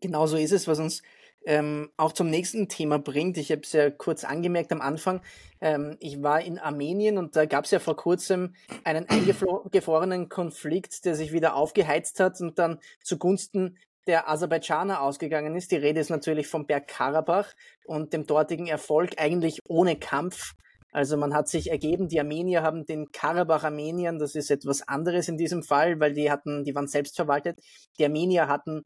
[0.00, 1.02] Genau so ist es, was uns
[1.46, 3.38] ähm, auch zum nächsten Thema bringt.
[3.38, 5.22] Ich habe es ja kurz angemerkt am Anfang.
[5.60, 8.54] Ähm, ich war in Armenien und da gab es ja vor kurzem
[8.84, 15.70] einen eingefrorenen Konflikt, der sich wieder aufgeheizt hat und dann zugunsten der Aserbaidschaner ausgegangen ist.
[15.72, 17.52] Die Rede ist natürlich vom Berg Karabach
[17.86, 20.52] und dem dortigen Erfolg eigentlich ohne Kampf.
[20.92, 25.36] Also man hat sich ergeben, die Armenier haben den Karabach-Armeniern, das ist etwas anderes in
[25.36, 27.58] diesem Fall, weil die hatten, die waren selbstverwaltet.
[27.98, 28.82] Die Armenier hatten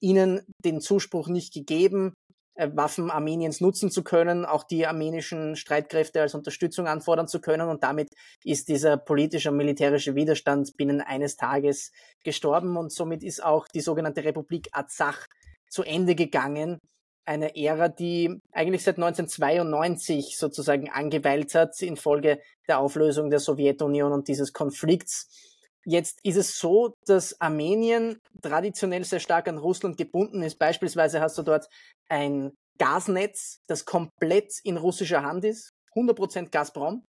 [0.00, 2.14] ihnen den Zuspruch nicht gegeben,
[2.54, 7.68] Waffen Armeniens nutzen zu können, auch die armenischen Streitkräfte als Unterstützung anfordern zu können.
[7.68, 8.10] Und damit
[8.44, 11.92] ist dieser politische und militärische Widerstand binnen eines Tages
[12.24, 12.76] gestorben.
[12.76, 15.26] Und somit ist auch die sogenannte Republik Arzach
[15.70, 16.78] zu Ende gegangen.
[17.24, 24.28] Eine Ära, die eigentlich seit 1992 sozusagen angeweilt hat infolge der Auflösung der Sowjetunion und
[24.28, 25.51] dieses Konflikts
[25.84, 30.58] Jetzt ist es so, dass Armenien traditionell sehr stark an Russland gebunden ist.
[30.58, 31.68] Beispielsweise hast du dort
[32.08, 37.06] ein Gasnetz, das komplett in russischer Hand ist, 100% Gazprom.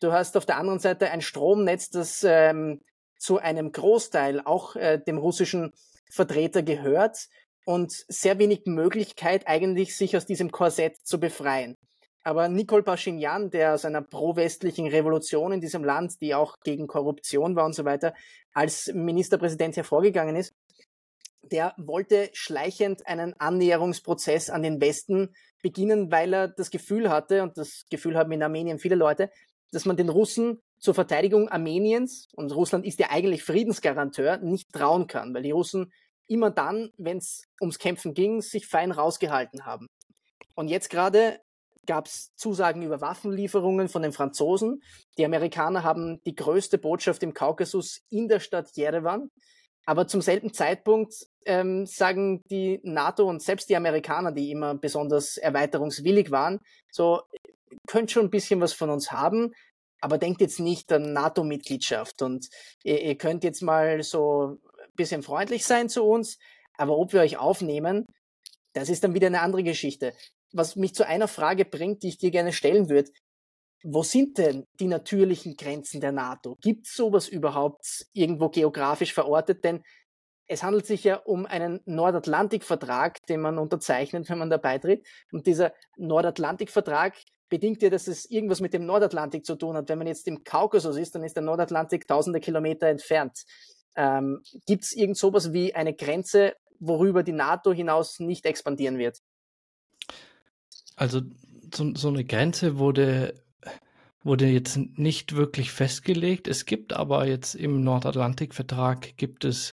[0.00, 2.80] Du hast auf der anderen Seite ein Stromnetz, das ähm,
[3.18, 5.72] zu einem Großteil auch äh, dem russischen
[6.10, 7.28] Vertreter gehört
[7.64, 11.76] und sehr wenig Möglichkeit eigentlich, sich aus diesem Korsett zu befreien.
[12.26, 17.54] Aber Nicole Pashinyan, der aus einer pro-westlichen Revolution in diesem Land, die auch gegen Korruption
[17.54, 18.14] war und so weiter,
[18.52, 20.52] als Ministerpräsident hervorgegangen ist,
[21.42, 27.56] der wollte schleichend einen Annäherungsprozess an den Westen beginnen, weil er das Gefühl hatte, und
[27.56, 29.30] das Gefühl haben in Armenien viele Leute,
[29.70, 35.06] dass man den Russen zur Verteidigung Armeniens, und Russland ist ja eigentlich Friedensgaranteur, nicht trauen
[35.06, 35.92] kann, weil die Russen
[36.26, 39.86] immer dann, wenn es ums Kämpfen ging, sich fein rausgehalten haben.
[40.56, 41.38] Und jetzt gerade
[41.86, 44.82] gab es Zusagen über Waffenlieferungen von den Franzosen.
[45.18, 49.30] Die Amerikaner haben die größte Botschaft im Kaukasus in der Stadt Jerewan.
[49.86, 51.14] Aber zum selben Zeitpunkt
[51.46, 57.22] ähm, sagen die NATO und selbst die Amerikaner, die immer besonders erweiterungswillig waren, so,
[57.86, 59.54] könnt schon ein bisschen was von uns haben,
[60.00, 62.48] aber denkt jetzt nicht an NATO-Mitgliedschaft und
[62.82, 66.38] ihr, ihr könnt jetzt mal so ein bisschen freundlich sein zu uns,
[66.76, 68.06] aber ob wir euch aufnehmen,
[68.72, 70.12] das ist dann wieder eine andere Geschichte
[70.56, 73.10] was mich zu einer Frage bringt, die ich dir gerne stellen würde.
[73.84, 76.56] Wo sind denn die natürlichen Grenzen der NATO?
[76.60, 79.62] Gibt es sowas überhaupt irgendwo geografisch verortet?
[79.64, 79.82] Denn
[80.48, 85.06] es handelt sich ja um einen Nordatlantikvertrag, den man unterzeichnet, wenn man da beitritt.
[85.30, 87.14] Und dieser Nordatlantikvertrag
[87.48, 89.88] bedingt ja, dass es irgendwas mit dem Nordatlantik zu tun hat.
[89.88, 93.44] Wenn man jetzt im Kaukasus ist, dann ist der Nordatlantik tausende Kilometer entfernt.
[93.94, 99.20] Ähm, Gibt es irgend sowas wie eine Grenze, worüber die NATO hinaus nicht expandieren wird?
[100.96, 101.20] Also
[101.72, 103.44] so, so eine Grenze wurde,
[104.22, 106.48] wurde jetzt nicht wirklich festgelegt.
[106.48, 109.70] Es gibt aber jetzt im Nordatlantikvertrag gibt es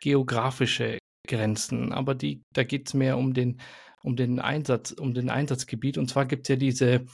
[0.00, 3.60] geografische Grenzen, aber die, da geht es mehr um den,
[4.02, 5.98] um den Einsatz, um den Einsatzgebiet.
[5.98, 7.06] Und zwar gibt es ja diese,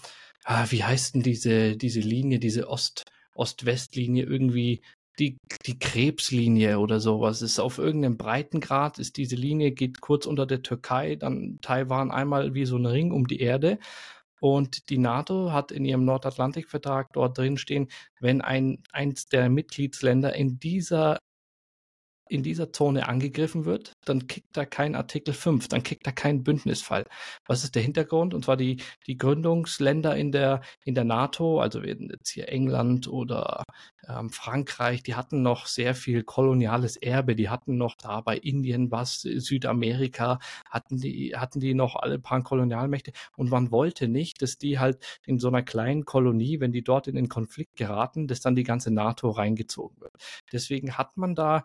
[0.45, 4.83] ah, wie heißt denn diese, diese Linie, diese Ost, Ost-West-Linie irgendwie
[5.19, 7.43] die, die Krebslinie oder sowas.
[7.43, 12.55] Ist auf irgendeinem Breitengrad, ist diese Linie, geht kurz unter der Türkei, dann Taiwan einmal
[12.55, 13.79] wie so ein Ring um die Erde.
[14.41, 17.89] Und die NATO hat in ihrem Nordatlantikvertrag dort drin stehen,
[18.21, 21.19] wenn ein, eins der Mitgliedsländer in dieser
[22.29, 26.43] in dieser Zone angegriffen wird, dann kickt da kein Artikel 5, dann kickt da kein
[26.43, 27.07] Bündnisfall.
[27.47, 28.35] Was ist der Hintergrund?
[28.35, 33.65] Und zwar die, die Gründungsländer in der, in der NATO, also jetzt hier England oder
[34.09, 38.91] ähm, Frankreich, die hatten noch sehr viel koloniales Erbe, die hatten noch da bei Indien
[38.91, 40.39] was, Südamerika,
[40.69, 44.99] hatten die, hatten die noch alle paar Kolonialmächte und man wollte nicht, dass die halt
[45.27, 48.65] in so einer kleinen Kolonie, wenn die dort in den Konflikt geraten, dass dann die
[48.65, 50.13] ganze NATO reingezogen wird.
[50.53, 51.65] Deswegen hat man da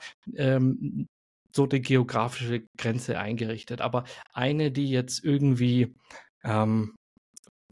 [0.56, 1.08] ähm,
[1.56, 3.82] so die geografische Grenze eingerichtet.
[3.82, 5.96] Aber eine, die jetzt irgendwie,
[6.44, 6.96] ähm,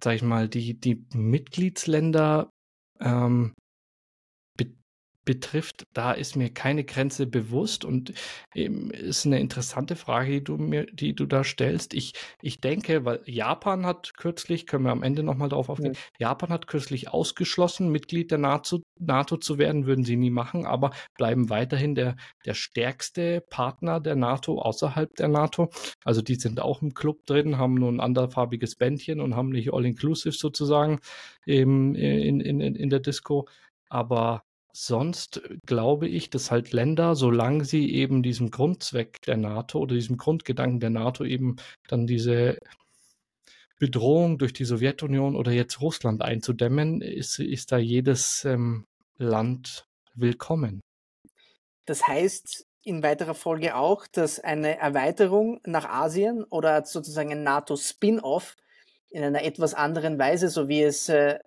[0.04, 2.52] sag ich mal, die, die Mitgliedsländer
[3.00, 3.54] ähm,
[5.26, 8.14] betrifft, da ist mir keine Grenze bewusst und
[8.56, 11.94] ähm, ist eine interessante Frage, die du mir, die du da stellst.
[11.94, 16.30] Ich, ich denke, weil Japan hat kürzlich, können wir am Ende nochmal darauf aufgehen, ja.
[16.30, 20.92] Japan hat kürzlich ausgeschlossen, Mitglied der NATO, NATO zu werden, würden sie nie machen, aber
[21.18, 22.16] bleiben weiterhin der,
[22.46, 25.70] der stärkste Partner der NATO außerhalb der NATO.
[26.04, 29.74] Also die sind auch im Club drin, haben nur ein anderfarbiges Bändchen und haben nicht
[29.74, 31.00] all-inclusive sozusagen
[31.46, 33.48] in, in, in, in der Disco.
[33.90, 34.44] Aber
[34.74, 39.96] Sonst äh, glaube ich, dass halt Länder, solange sie eben diesem Grundzweck der NATO oder
[39.96, 41.58] diesem Grundgedanken der NATO eben
[41.88, 42.58] dann diese
[43.80, 48.86] Bedrohung durch die Sowjetunion oder jetzt Russland einzudämmen, ist, ist da jedes ähm,
[49.18, 50.82] Land willkommen.
[51.86, 58.56] Das heißt in weiterer Folge auch, dass eine Erweiterung nach Asien oder sozusagen ein NATO-Spin-off
[59.10, 61.40] in einer etwas anderen Weise, so wie es äh,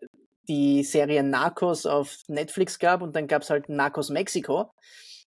[0.49, 4.71] die Serie Narcos auf Netflix gab und dann gab es halt Narcos Mexiko.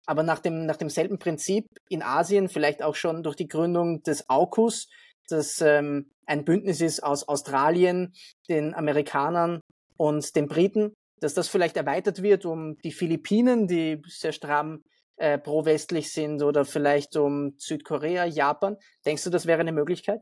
[0.06, 4.28] Aber nach, dem, nach demselben Prinzip in Asien, vielleicht auch schon durch die Gründung des
[4.28, 4.88] AUKUS,
[5.28, 8.12] das ähm, ein Bündnis ist aus Australien,
[8.48, 9.60] den Amerikanern
[9.96, 14.84] und den Briten, dass das vielleicht erweitert wird um die Philippinen, die sehr stramm
[15.16, 18.76] äh, pro-westlich sind, oder vielleicht um Südkorea, Japan.
[19.04, 20.20] Denkst du, das wäre eine Möglichkeit?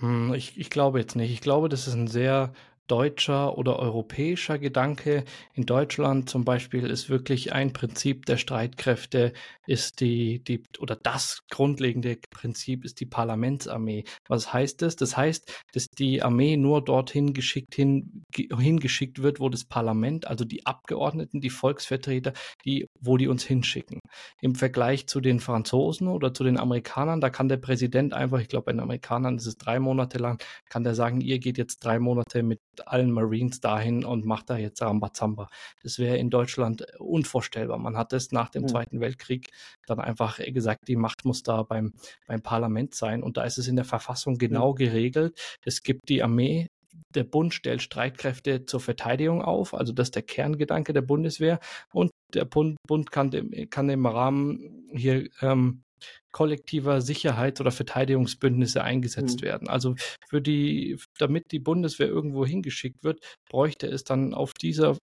[0.00, 1.32] Hm, ich, ich glaube jetzt nicht.
[1.32, 2.52] Ich glaube, das ist ein sehr
[2.88, 5.24] deutscher oder europäischer Gedanke.
[5.54, 9.32] In Deutschland zum Beispiel ist wirklich ein Prinzip der Streitkräfte,
[9.66, 14.04] ist die, die, oder das grundlegende Prinzip ist die Parlamentsarmee.
[14.28, 14.96] Was heißt das?
[14.96, 20.44] Das heißt, dass die Armee nur dorthin geschickt, hin, hingeschickt wird, wo das Parlament, also
[20.44, 22.32] die Abgeordneten, die Volksvertreter,
[22.64, 24.00] die, wo die uns hinschicken.
[24.40, 28.48] Im Vergleich zu den Franzosen oder zu den Amerikanern, da kann der Präsident einfach, ich
[28.48, 31.84] glaube, bei den Amerikanern ist es drei Monate lang, kann der sagen, ihr geht jetzt
[31.84, 35.48] drei Monate mit allen Marines dahin und macht da jetzt Rambazamba.
[35.82, 37.78] Das wäre in Deutschland unvorstellbar.
[37.78, 38.68] Man hat es nach dem mhm.
[38.68, 39.50] Zweiten Weltkrieg
[39.86, 41.94] dann einfach gesagt, die Macht muss da beim,
[42.26, 43.22] beim Parlament sein.
[43.22, 44.76] Und da ist es in der Verfassung genau mhm.
[44.76, 45.58] geregelt.
[45.64, 46.68] Es gibt die Armee,
[47.14, 51.58] der Bund stellt Streitkräfte zur Verteidigung auf, also das ist der Kerngedanke der Bundeswehr.
[51.92, 55.82] Und der Bund, Bund kann, dem, kann im Rahmen hier ähm,
[56.32, 59.46] kollektiver Sicherheits- oder Verteidigungsbündnisse eingesetzt mhm.
[59.46, 59.68] werden.
[59.68, 59.94] Also
[60.28, 64.96] für die, damit die Bundeswehr irgendwo hingeschickt wird, bräuchte es dann auf dieser,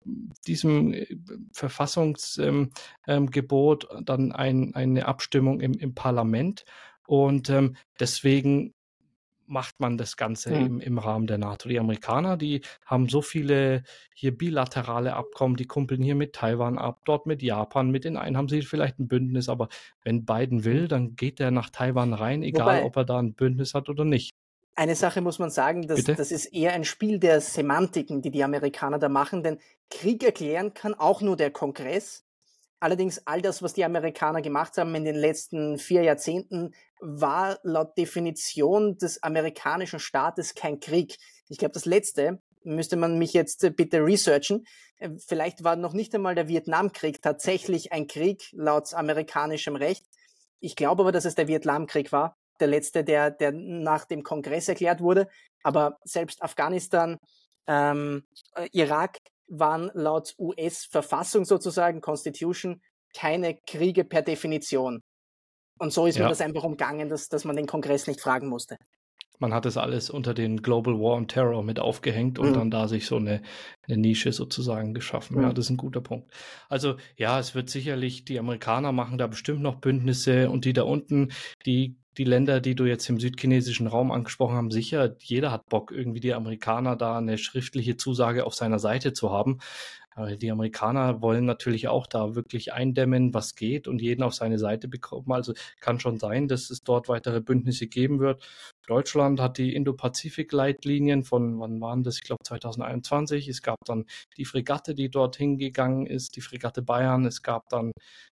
[0.46, 1.06] diesem äh,
[1.52, 6.64] Verfassungsgebot ähm, ähm, dann ein, eine Abstimmung im, im Parlament.
[7.06, 8.74] Und ähm, deswegen
[9.46, 10.66] macht man das Ganze mhm.
[10.66, 11.68] im, im Rahmen der NATO.
[11.68, 13.82] Die Amerikaner, die haben so viele
[14.14, 18.36] hier bilaterale Abkommen, die kumpeln hier mit Taiwan ab, dort mit Japan, mit den einen
[18.36, 19.68] haben sie vielleicht ein Bündnis, aber
[20.02, 20.88] wenn Biden will, hm.
[20.88, 24.04] dann geht er nach Taiwan rein, egal Wobei, ob er da ein Bündnis hat oder
[24.04, 24.32] nicht.
[24.74, 28.42] Eine Sache muss man sagen, dass, das ist eher ein Spiel der Semantiken, die die
[28.42, 29.58] Amerikaner da machen, denn
[29.90, 32.24] Krieg erklären kann auch nur der Kongress.
[32.82, 37.96] Allerdings all das, was die Amerikaner gemacht haben in den letzten vier Jahrzehnten, war laut
[37.96, 41.16] Definition des amerikanischen Staates kein Krieg.
[41.48, 44.66] Ich glaube, das letzte müsste man mich jetzt äh, bitte researchen.
[44.98, 50.04] Äh, vielleicht war noch nicht einmal der Vietnamkrieg tatsächlich ein Krieg laut amerikanischem Recht.
[50.58, 54.68] Ich glaube aber, dass es der Vietnamkrieg war, der letzte, der, der nach dem Kongress
[54.68, 55.28] erklärt wurde.
[55.62, 57.16] Aber selbst Afghanistan,
[57.68, 58.24] ähm,
[58.56, 59.18] äh, Irak
[59.52, 62.80] waren laut US-Verfassung sozusagen, Constitution,
[63.14, 65.02] keine Kriege per Definition.
[65.78, 66.24] Und so ist ja.
[66.24, 68.78] mir das einfach umgangen, dass, dass man den Kongress nicht fragen musste.
[69.38, 72.54] Man hat es alles unter den Global War on Terror mit aufgehängt und mhm.
[72.54, 73.42] dann da sich so eine,
[73.88, 75.36] eine Nische sozusagen geschaffen.
[75.36, 75.42] Mhm.
[75.42, 76.32] Ja, das ist ein guter Punkt.
[76.68, 80.84] Also ja, es wird sicherlich, die Amerikaner machen da bestimmt noch Bündnisse und die da
[80.84, 81.32] unten,
[81.66, 85.92] die die Länder, die du jetzt im südchinesischen Raum angesprochen haben, sicher, jeder hat Bock,
[85.92, 89.58] irgendwie die Amerikaner da eine schriftliche Zusage auf seiner Seite zu haben.
[90.14, 94.58] Aber die Amerikaner wollen natürlich auch da wirklich eindämmen, was geht und jeden auf seine
[94.58, 95.32] Seite bekommen.
[95.32, 98.46] Also kann schon sein, dass es dort weitere Bündnisse geben wird.
[98.86, 102.16] Deutschland hat die Indo-Pazifik-Leitlinien von, wann waren das?
[102.16, 103.48] Ich glaube 2021.
[103.48, 104.06] Es gab dann
[104.36, 107.24] die Fregatte, die dorthin gegangen ist, die Fregatte Bayern.
[107.24, 107.92] Es gab dann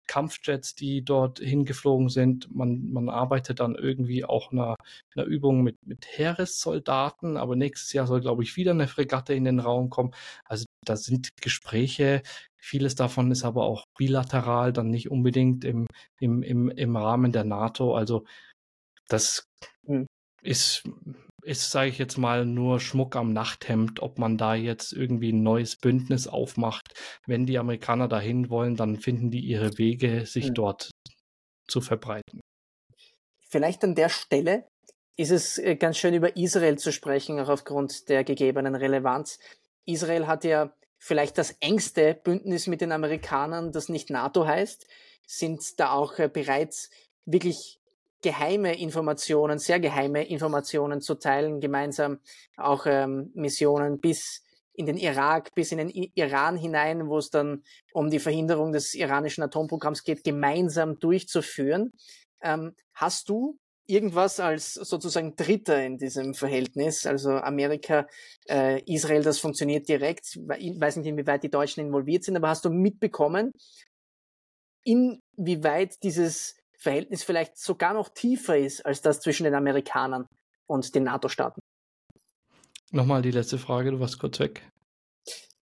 [0.07, 2.53] Kampfjets, die dort hingeflogen sind.
[2.55, 4.75] Man, man arbeitet dann irgendwie auch einer,
[5.15, 9.43] einer Übung mit, mit Heeressoldaten, aber nächstes Jahr soll, glaube ich, wieder eine Fregatte in
[9.43, 10.11] den Raum kommen.
[10.45, 12.23] Also da sind Gespräche.
[12.57, 15.87] Vieles davon ist aber auch bilateral, dann nicht unbedingt im,
[16.19, 17.95] im, im, im Rahmen der NATO.
[17.95, 18.25] Also
[19.09, 19.43] das
[19.85, 20.07] hm
[20.41, 20.83] ist,
[21.43, 25.43] ist sage ich jetzt mal, nur Schmuck am Nachthemd, ob man da jetzt irgendwie ein
[25.43, 26.93] neues Bündnis aufmacht.
[27.25, 30.53] Wenn die Amerikaner dahin wollen, dann finden die ihre Wege, sich mhm.
[30.53, 30.91] dort
[31.67, 32.41] zu verbreiten.
[33.49, 34.67] Vielleicht an der Stelle
[35.15, 39.39] ist es äh, ganz schön über Israel zu sprechen, auch aufgrund der gegebenen Relevanz.
[39.85, 44.88] Israel hat ja vielleicht das engste Bündnis mit den Amerikanern, das nicht NATO heißt,
[45.25, 46.89] sind da auch äh, bereits
[47.25, 47.79] wirklich
[48.28, 52.19] geheime Informationen, sehr geheime Informationen zu teilen, gemeinsam
[52.57, 57.63] auch ähm, Missionen bis in den Irak, bis in den Iran hinein, wo es dann
[57.93, 61.93] um die Verhinderung des iranischen Atomprogramms geht, gemeinsam durchzuführen.
[62.41, 63.57] Ähm, hast du
[63.88, 68.07] irgendwas als sozusagen Dritter in diesem Verhältnis, also Amerika,
[68.49, 70.38] äh, Israel, das funktioniert direkt.
[70.57, 73.53] Ich weiß nicht, inwieweit die Deutschen involviert sind, aber hast du mitbekommen,
[74.84, 80.28] inwieweit dieses Verhältnis vielleicht sogar noch tiefer ist als das zwischen den Amerikanern
[80.67, 81.59] und den NATO-Staaten.
[82.91, 84.69] Nochmal die letzte Frage, du warst kurz weg.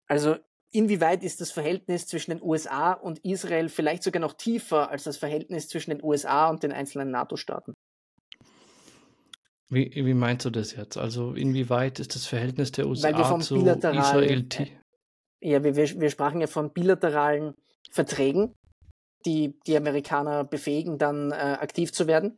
[0.07, 0.37] Also
[0.71, 5.17] inwieweit ist das Verhältnis zwischen den USA und Israel vielleicht sogar noch tiefer als das
[5.17, 7.73] Verhältnis zwischen den USA und den einzelnen NATO-Staaten?
[9.69, 10.97] Wie, wie, meinst du das jetzt?
[10.97, 14.45] Also inwieweit ist das Verhältnis der USA zu Israel?
[14.57, 14.67] Äh,
[15.39, 17.55] ja, wir, wir sprachen ja von bilateralen
[17.89, 18.53] Verträgen,
[19.25, 22.37] die die Amerikaner befähigen, dann äh, aktiv zu werden.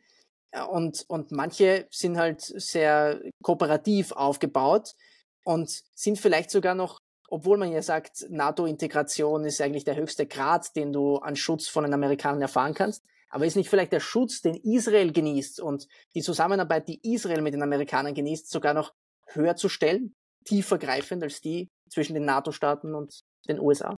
[0.51, 4.95] Äh, und, und manche sind halt sehr kooperativ aufgebaut
[5.43, 10.75] und sind vielleicht sogar noch, obwohl man ja sagt, NATO-Integration ist eigentlich der höchste Grad,
[10.75, 13.03] den du an Schutz von den Amerikanern erfahren kannst.
[13.29, 17.55] Aber ist nicht vielleicht der Schutz, den Israel genießt und die Zusammenarbeit, die Israel mit
[17.55, 18.93] den Amerikanern genießt, sogar noch
[19.25, 20.13] höher zu stellen,
[20.45, 23.95] tiefer greifend als die zwischen den NATO-Staaten und den USA?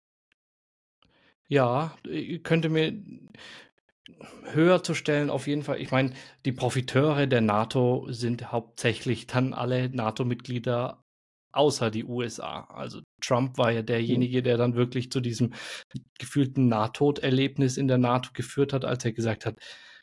[1.54, 3.00] Ja, ich könnte mir
[4.54, 5.80] höher zu stellen, auf jeden Fall.
[5.80, 6.14] Ich meine,
[6.46, 11.04] die Profiteure der NATO sind hauptsächlich dann alle NATO-Mitglieder
[11.52, 12.62] außer die USA.
[12.72, 13.86] Also Trump war ja hm.
[13.86, 15.54] derjenige, der dann wirklich zu diesem
[16.18, 19.60] gefühlten Nahtoderlebnis in der NATO geführt hat, als er gesagt hat,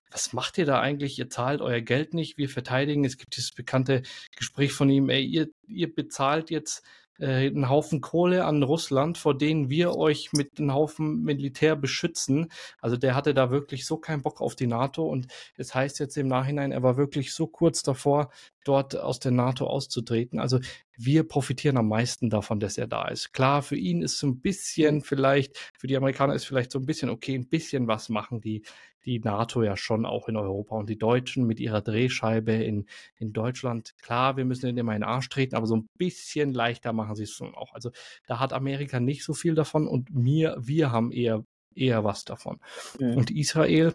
[0.09, 1.19] was macht ihr da eigentlich?
[1.19, 3.05] Ihr zahlt euer Geld nicht, wir verteidigen.
[3.05, 4.03] Es gibt dieses bekannte
[4.37, 6.85] Gespräch von ihm, ey, ihr, ihr bezahlt jetzt
[7.21, 12.51] äh, einen Haufen Kohle an Russland, vor denen wir euch mit einem Haufen Militär beschützen.
[12.81, 16.17] Also der hatte da wirklich so keinen Bock auf die NATO und es heißt jetzt
[16.17, 18.31] im Nachhinein, er war wirklich so kurz davor,
[18.65, 20.39] dort aus der NATO auszutreten.
[20.39, 20.61] Also
[20.97, 23.33] wir profitieren am meisten davon, dass er da ist.
[23.33, 26.87] Klar, für ihn ist so ein bisschen vielleicht, für die Amerikaner ist vielleicht so ein
[26.87, 28.63] bisschen okay, ein bisschen was machen die
[29.05, 32.87] die NATO ja schon auch in Europa und die Deutschen mit ihrer Drehscheibe in,
[33.17, 33.95] in Deutschland.
[34.03, 37.17] Klar, wir müssen ihnen immer in den Arsch treten, aber so ein bisschen leichter machen
[37.17, 37.73] sie es schon auch.
[37.75, 37.91] Also
[38.27, 41.45] da hat Amerika nicht so viel davon und mir, wir haben eher,
[41.75, 42.61] eher was davon.
[42.99, 43.17] Mhm.
[43.17, 43.95] Und Israel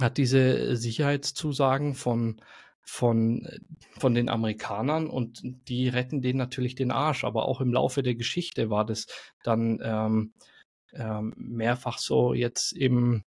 [0.00, 2.40] hat diese Sicherheitszusagen von
[2.86, 3.48] von,
[3.98, 7.24] von den Amerikanern und die retten denen natürlich den Arsch.
[7.24, 9.06] Aber auch im Laufe der Geschichte war das
[9.42, 10.34] dann ähm,
[10.92, 13.24] ähm, mehrfach so jetzt im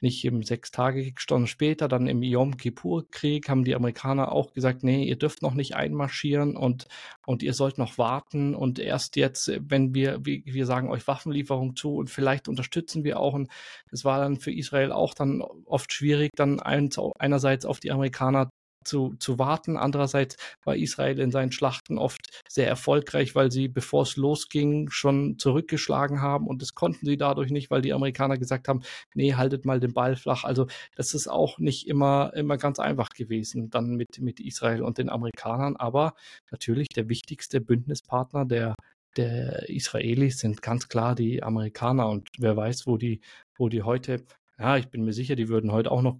[0.00, 5.04] nicht im Sechstagekrieg, sondern später, dann im Yom Kippur-Krieg, haben die Amerikaner auch gesagt, nee,
[5.04, 6.88] ihr dürft noch nicht einmarschieren und,
[7.26, 11.76] und ihr sollt noch warten und erst jetzt, wenn wir, wir, wir sagen euch Waffenlieferung
[11.76, 13.34] zu und vielleicht unterstützen wir auch.
[13.34, 13.50] Und
[13.90, 18.50] es war dann für Israel auch dann oft schwierig, dann einerseits auf die Amerikaner
[18.84, 19.76] zu, zu warten.
[19.76, 25.38] Andererseits war Israel in seinen Schlachten oft sehr erfolgreich, weil sie, bevor es losging, schon
[25.38, 28.82] zurückgeschlagen haben und das konnten sie dadurch nicht, weil die Amerikaner gesagt haben,
[29.14, 30.44] nee, haltet mal den Ball flach.
[30.44, 30.66] Also
[30.96, 35.10] das ist auch nicht immer, immer ganz einfach gewesen dann mit, mit Israel und den
[35.10, 36.14] Amerikanern, aber
[36.50, 38.74] natürlich der wichtigste Bündnispartner der
[39.16, 43.20] der Israelis sind ganz klar die Amerikaner und wer weiß, wo die,
[43.56, 44.24] wo die heute
[44.60, 46.18] ja, ich bin mir sicher, die würden heute auch noch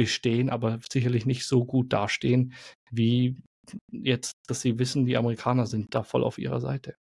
[0.00, 2.54] bestehen, aber sicherlich nicht so gut dastehen,
[2.90, 3.36] wie
[3.92, 6.94] jetzt, dass sie wissen, die Amerikaner sind da voll auf ihrer Seite.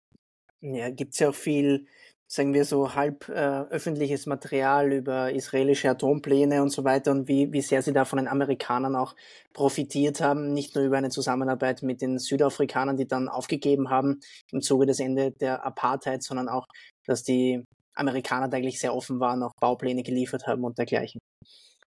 [0.62, 1.84] Ja, gibt es ja auch viel,
[2.26, 3.32] sagen wir so, halb äh,
[3.68, 8.16] öffentliches Material über israelische Atompläne und so weiter und wie, wie sehr sie da von
[8.16, 9.14] den Amerikanern auch
[9.53, 14.20] profitiert haben, nicht nur über eine Zusammenarbeit mit den Südafrikanern, die dann aufgegeben haben
[14.53, 16.64] im Zuge des Ende der Apartheid, sondern auch,
[17.05, 17.62] dass die
[17.94, 21.20] Amerikaner da eigentlich sehr offen waren, auch Baupläne geliefert haben und dergleichen.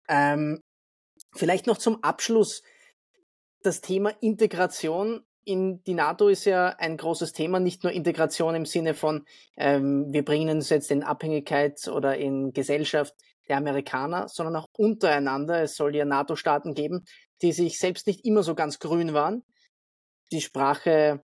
[0.09, 0.59] Ähm,
[1.38, 2.63] Vielleicht noch zum Abschluss.
[3.63, 8.65] das Thema Integration in die NATO ist ja ein großes Thema, nicht nur Integration im
[8.65, 9.25] Sinne von,
[9.55, 13.15] ähm, wir bringen uns jetzt in Abhängigkeit oder in Gesellschaft
[13.47, 15.61] der Amerikaner, sondern auch untereinander.
[15.61, 17.05] Es soll ja NATO-Staaten geben,
[17.41, 19.43] die sich selbst nicht immer so ganz grün waren.
[20.31, 21.23] Die Sprache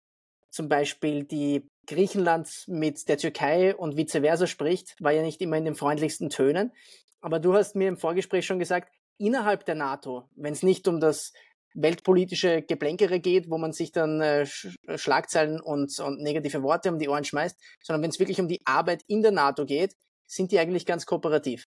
[0.50, 5.56] zum Beispiel, die Griechenland mit der Türkei und vice versa spricht, war ja nicht immer
[5.56, 6.72] in den freundlichsten Tönen.
[7.20, 11.00] Aber du hast mir im Vorgespräch schon gesagt, innerhalb der NATO, wenn es nicht um
[11.00, 11.32] das
[11.74, 17.08] weltpolitische Geblänkere geht, wo man sich dann äh, Schlagzeilen und, und negative Worte um die
[17.08, 19.94] Ohren schmeißt, sondern wenn es wirklich um die Arbeit in der NATO geht,
[20.26, 21.66] sind die eigentlich ganz kooperativ.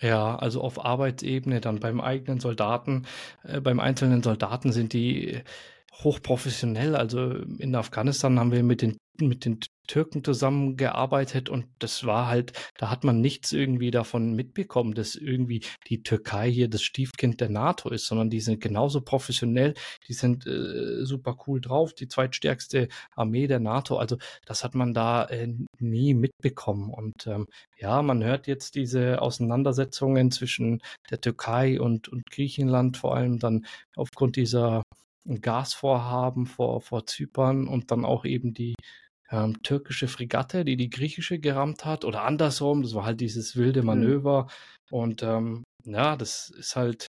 [0.00, 3.06] Ja, also auf Arbeitsebene, dann beim eigenen Soldaten,
[3.44, 5.42] äh, beim einzelnen Soldaten sind die
[5.92, 6.96] hochprofessionell.
[6.96, 12.52] Also in Afghanistan haben wir mit den mit den Türken zusammengearbeitet und das war halt,
[12.78, 17.50] da hat man nichts irgendwie davon mitbekommen, dass irgendwie die Türkei hier das Stiefkind der
[17.50, 19.74] NATO ist, sondern die sind genauso professionell,
[20.08, 23.98] die sind äh, super cool drauf, die zweitstärkste Armee der NATO.
[23.98, 24.16] Also
[24.46, 26.90] das hat man da äh, nie mitbekommen.
[26.90, 30.80] Und ähm, ja, man hört jetzt diese Auseinandersetzungen zwischen
[31.10, 33.66] der Türkei und, und Griechenland, vor allem dann
[33.96, 34.82] aufgrund dieser
[35.24, 38.74] Gasvorhaben vor, vor Zypern und dann auch eben die
[39.30, 42.82] ähm, türkische Fregatte, die die griechische gerammt hat oder andersrum.
[42.82, 43.86] Das war halt dieses wilde hm.
[43.86, 44.44] Manöver.
[44.90, 44.98] Mhm.
[44.98, 47.08] Und ähm, ja, das ist halt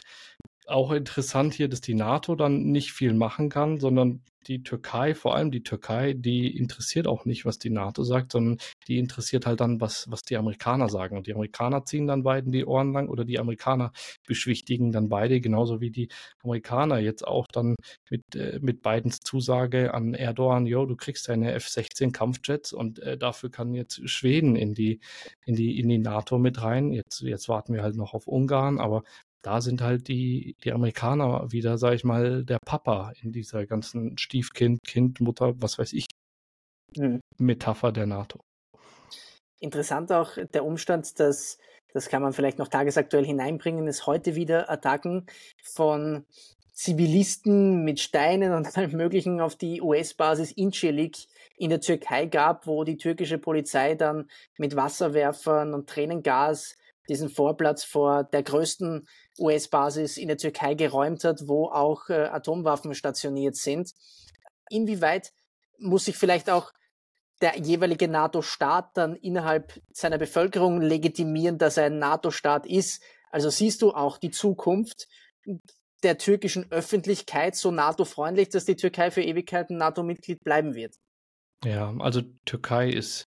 [0.70, 5.36] auch interessant hier, dass die NATO dann nicht viel machen kann, sondern die Türkei, vor
[5.36, 8.58] allem die Türkei, die interessiert auch nicht, was die NATO sagt, sondern
[8.88, 11.18] die interessiert halt dann, was, was die Amerikaner sagen.
[11.18, 13.92] Und die Amerikaner ziehen dann beiden die Ohren lang oder die Amerikaner
[14.28, 16.10] beschwichtigen dann beide, genauso wie die
[16.44, 17.76] Amerikaner jetzt auch dann
[18.10, 23.18] mit, äh, mit Bidens Zusage an Erdogan, jo, du kriegst deine F-16 Kampfjets und äh,
[23.18, 25.00] dafür kann jetzt Schweden in die,
[25.46, 26.92] in die, in die NATO mit rein.
[26.92, 29.04] Jetzt, jetzt warten wir halt noch auf Ungarn, aber
[29.44, 34.18] da sind halt die, die Amerikaner wieder, sag ich mal, der Papa in dieser ganzen
[34.18, 36.06] Stiefkind, Kind, Mutter, was weiß ich,
[36.96, 37.20] mhm.
[37.38, 38.40] Metapher der NATO.
[39.60, 41.58] Interessant auch der Umstand, dass,
[41.94, 45.26] das kann man vielleicht noch tagesaktuell hineinbringen, es heute wieder Attacken
[45.62, 46.26] von
[46.72, 51.18] Zivilisten mit Steinen und allem Möglichen auf die US-Basis Incirlik
[51.58, 56.76] in der Türkei gab, wo die türkische Polizei dann mit Wasserwerfern und Tränengas
[57.10, 59.08] diesen Vorplatz vor der größten
[59.40, 63.94] US-Basis in der Türkei geräumt hat, wo auch äh, Atomwaffen stationiert sind.
[64.70, 65.34] Inwieweit
[65.78, 66.72] muss sich vielleicht auch
[67.42, 73.04] der jeweilige NATO-Staat dann innerhalb seiner Bevölkerung legitimieren, dass er ein NATO-Staat ist?
[73.32, 75.08] Also siehst du auch die Zukunft
[76.04, 80.96] der türkischen Öffentlichkeit so NATO-freundlich, dass die Türkei für Ewigkeiten NATO-Mitglied bleiben wird?
[81.64, 83.28] Ja, also Türkei ist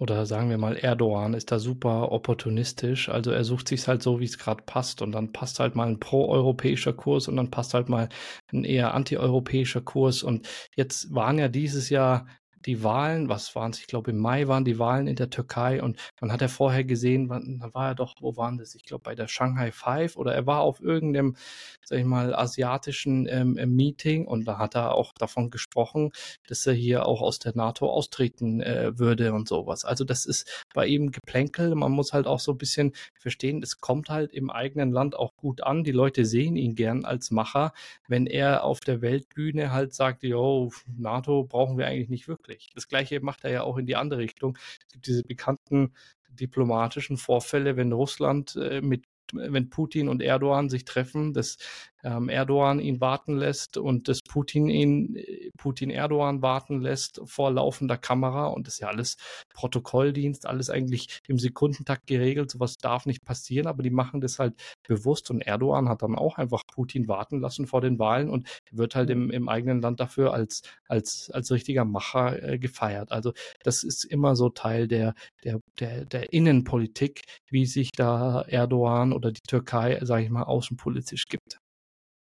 [0.00, 3.10] oder sagen wir mal, Erdogan ist da super opportunistisch.
[3.10, 5.02] Also er sucht sich halt so, wie es gerade passt.
[5.02, 8.08] Und dann passt halt mal ein pro-europäischer Kurs und dann passt halt mal
[8.50, 10.22] ein eher anti-europäischer Kurs.
[10.22, 12.26] Und jetzt waren ja dieses Jahr
[12.66, 13.80] die Wahlen, was waren es?
[13.80, 16.84] Ich glaube, im Mai waren die Wahlen in der Türkei und man hat ja vorher
[16.84, 18.74] gesehen, da war er doch, wo waren das?
[18.74, 21.36] Ich glaube, bei der Shanghai Five oder er war auf irgendeinem,
[21.82, 26.10] sag ich mal, asiatischen ähm, Meeting und da hat er auch davon gesprochen,
[26.48, 29.84] dass er hier auch aus der NATO austreten äh, würde und sowas.
[29.84, 31.74] Also das ist bei ihm Geplänkel.
[31.74, 35.34] Man muss halt auch so ein bisschen verstehen, es kommt halt im eigenen Land auch
[35.36, 35.82] gut an.
[35.84, 37.72] Die Leute sehen ihn gern als Macher,
[38.06, 42.72] wenn er auf der Weltbühne halt sagt, jo, NATO brauchen wir eigentlich nicht wirklich wirklich.
[42.74, 44.58] Das gleiche macht er ja auch in die andere Richtung.
[44.82, 45.94] Es gibt diese bekannten
[46.28, 51.56] diplomatischen Vorfälle, wenn Russland äh, mit wenn Putin und Erdogan sich treffen, dass
[52.04, 55.18] ähm, Erdogan ihn warten lässt und dass Putin ihn,
[55.56, 59.16] Putin Erdogan warten lässt vor laufender Kamera und das ist ja alles
[59.54, 64.54] Protokolldienst, alles eigentlich im Sekundentakt geregelt, sowas darf nicht passieren, aber die machen das halt
[64.86, 68.94] bewusst und Erdogan hat dann auch einfach Putin warten lassen vor den Wahlen und wird
[68.94, 73.12] halt im, im eigenen Land dafür als, als, als richtiger Macher äh, gefeiert.
[73.12, 73.32] Also
[73.62, 79.32] das ist immer so Teil der, der, der, der Innenpolitik, wie sich da Erdogan oder
[79.32, 81.59] die Türkei, sage ich mal, außenpolitisch gibt.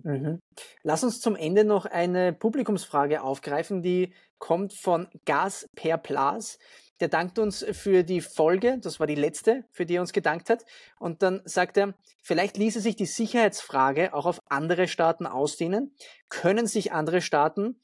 [0.04, 0.40] Mhm.
[0.84, 6.60] Lass uns zum Ende noch eine Publikumsfrage aufgreifen, die kommt von Gas per Plas.
[7.00, 10.50] Der dankt uns für die Folge, das war die letzte, für die er uns gedankt
[10.50, 10.64] hat.
[11.00, 15.96] Und dann sagt er, vielleicht ließe sich die Sicherheitsfrage auch auf andere Staaten ausdehnen.
[16.30, 17.80] Können sich andere Staaten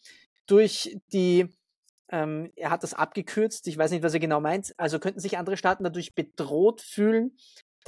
[0.46, 1.48] durch die,
[2.10, 5.38] ähm, er hat das abgekürzt, ich weiß nicht, was er genau meint, also könnten sich
[5.38, 7.38] andere Staaten dadurch bedroht fühlen,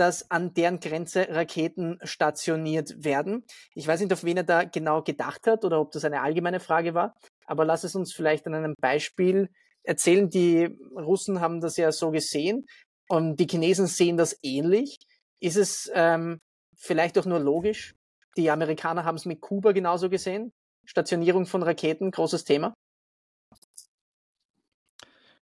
[0.02, 3.46] dass an deren Grenze Raketen stationiert werden.
[3.76, 6.60] Ich weiß nicht, auf wen er da genau gedacht hat oder ob das eine allgemeine
[6.60, 7.14] Frage war,
[7.46, 9.52] aber lass es uns vielleicht an einem Beispiel
[9.84, 10.28] erzählen.
[10.28, 12.66] Die Russen haben das ja so gesehen
[13.10, 14.98] und die Chinesen sehen das ähnlich.
[15.40, 16.40] Ist es ähm,
[16.76, 17.94] vielleicht auch nur logisch,
[18.38, 20.52] die Amerikaner haben es mit Kuba genauso gesehen.
[20.84, 22.74] Stationierung von Raketen, großes Thema.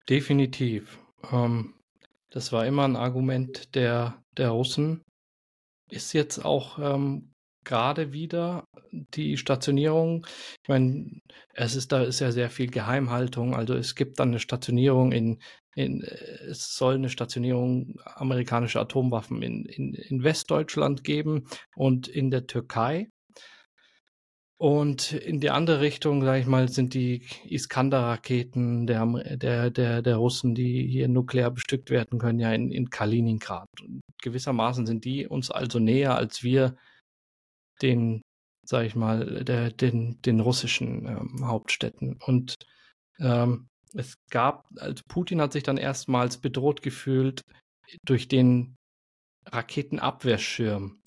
[0.10, 0.98] Definitiv.
[1.32, 1.76] Ähm,
[2.30, 5.04] das war immer ein Argument der, der Russen.
[5.90, 10.26] Ist jetzt auch ähm, gerade wieder die Stationierung.
[10.64, 11.22] Ich meine,
[11.54, 13.56] es ist da ist ja sehr viel Geheimhaltung.
[13.56, 15.40] Also es gibt dann eine Stationierung in,
[15.76, 22.48] in es soll eine Stationierung amerikanischer Atomwaffen in, in, in Westdeutschland geben und in der
[22.48, 23.10] Türkei.
[24.62, 29.06] Und in die andere Richtung, sage ich mal, sind die Iskander-Raketen der,
[29.38, 33.70] der, der, der Russen, die hier nuklear bestückt werden können, ja in, in Kaliningrad.
[33.82, 36.76] Und gewissermaßen sind die uns also näher, als wir
[37.82, 38.22] den,
[38.66, 42.20] sage ich mal, der, den, den russischen ähm, Hauptstädten.
[42.26, 42.56] Und
[43.20, 47.44] ähm, es gab, also Putin hat sich dann erstmals bedroht gefühlt
[48.06, 48.76] durch den
[49.50, 51.00] Raketenabwehrschirm,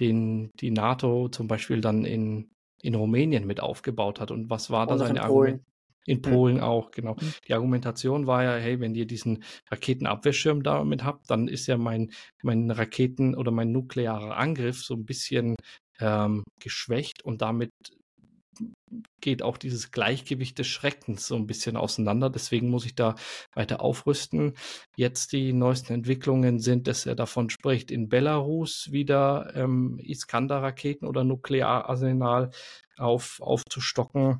[0.00, 2.50] den die NATO zum Beispiel dann in
[2.86, 4.30] in Rumänien mit aufgebaut hat.
[4.30, 5.62] Und was war da seine Argument?
[6.08, 6.62] In Polen mhm.
[6.62, 7.16] auch, genau.
[7.20, 7.32] Mhm.
[7.48, 12.12] Die Argumentation war ja, hey, wenn ihr diesen Raketenabwehrschirm damit habt, dann ist ja mein,
[12.42, 15.56] mein Raketen- oder mein nuklearer Angriff so ein bisschen
[15.98, 17.72] ähm, geschwächt und damit
[19.20, 22.30] geht auch dieses Gleichgewicht des Schreckens so ein bisschen auseinander.
[22.30, 23.14] Deswegen muss ich da
[23.54, 24.54] weiter aufrüsten.
[24.96, 31.24] Jetzt die neuesten Entwicklungen sind, dass er davon spricht, in Belarus wieder ähm, Iskander-Raketen oder
[31.24, 32.50] Nukleararsenal
[32.96, 34.38] auf, aufzustocken.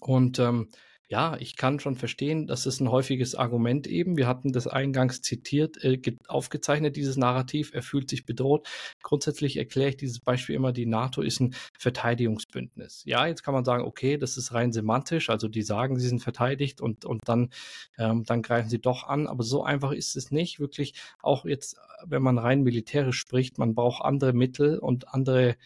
[0.00, 0.70] Und ähm,
[1.12, 4.16] ja, ich kann schon verstehen, das ist ein häufiges Argument eben.
[4.16, 7.70] Wir hatten das eingangs zitiert, äh, aufgezeichnet, dieses Narrativ.
[7.74, 8.66] Er fühlt sich bedroht.
[9.02, 13.02] Grundsätzlich erkläre ich dieses Beispiel immer, die NATO ist ein Verteidigungsbündnis.
[13.04, 15.28] Ja, jetzt kann man sagen, okay, das ist rein semantisch.
[15.28, 17.50] Also die sagen, sie sind verteidigt und, und dann,
[17.98, 19.26] ähm, dann greifen sie doch an.
[19.26, 20.60] Aber so einfach ist es nicht.
[20.60, 25.56] Wirklich auch jetzt, wenn man rein militärisch spricht, man braucht andere Mittel und andere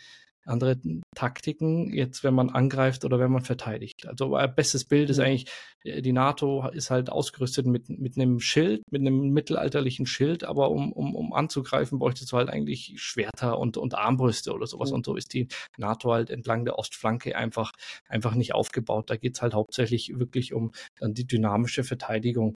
[0.47, 0.79] andere
[1.15, 4.07] Taktiken, jetzt wenn man angreift oder wenn man verteidigt.
[4.07, 5.51] Also ein bestes Bild ist eigentlich,
[5.85, 10.71] äh, die NATO ist halt ausgerüstet mit, mit einem Schild, mit einem mittelalterlichen Schild, aber
[10.71, 14.91] um, um, um anzugreifen, bräuchtest du halt eigentlich Schwerter und, und Armbrüste oder sowas.
[14.91, 14.97] Mhm.
[14.97, 17.73] Und so ist die NATO halt entlang der Ostflanke einfach,
[18.09, 19.11] einfach nicht aufgebaut.
[19.11, 22.55] Da geht es halt hauptsächlich wirklich um dann die dynamische Verteidigung.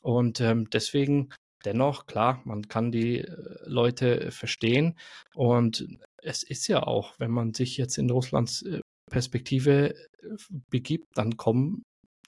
[0.00, 1.30] Und ähm, deswegen
[1.64, 4.98] dennoch, klar, man kann die äh, Leute verstehen.
[5.34, 5.86] Und
[6.22, 9.96] es ist ja auch, wenn man sich jetzt in Russlands äh, Perspektive äh,
[10.70, 11.84] begibt, dann kommen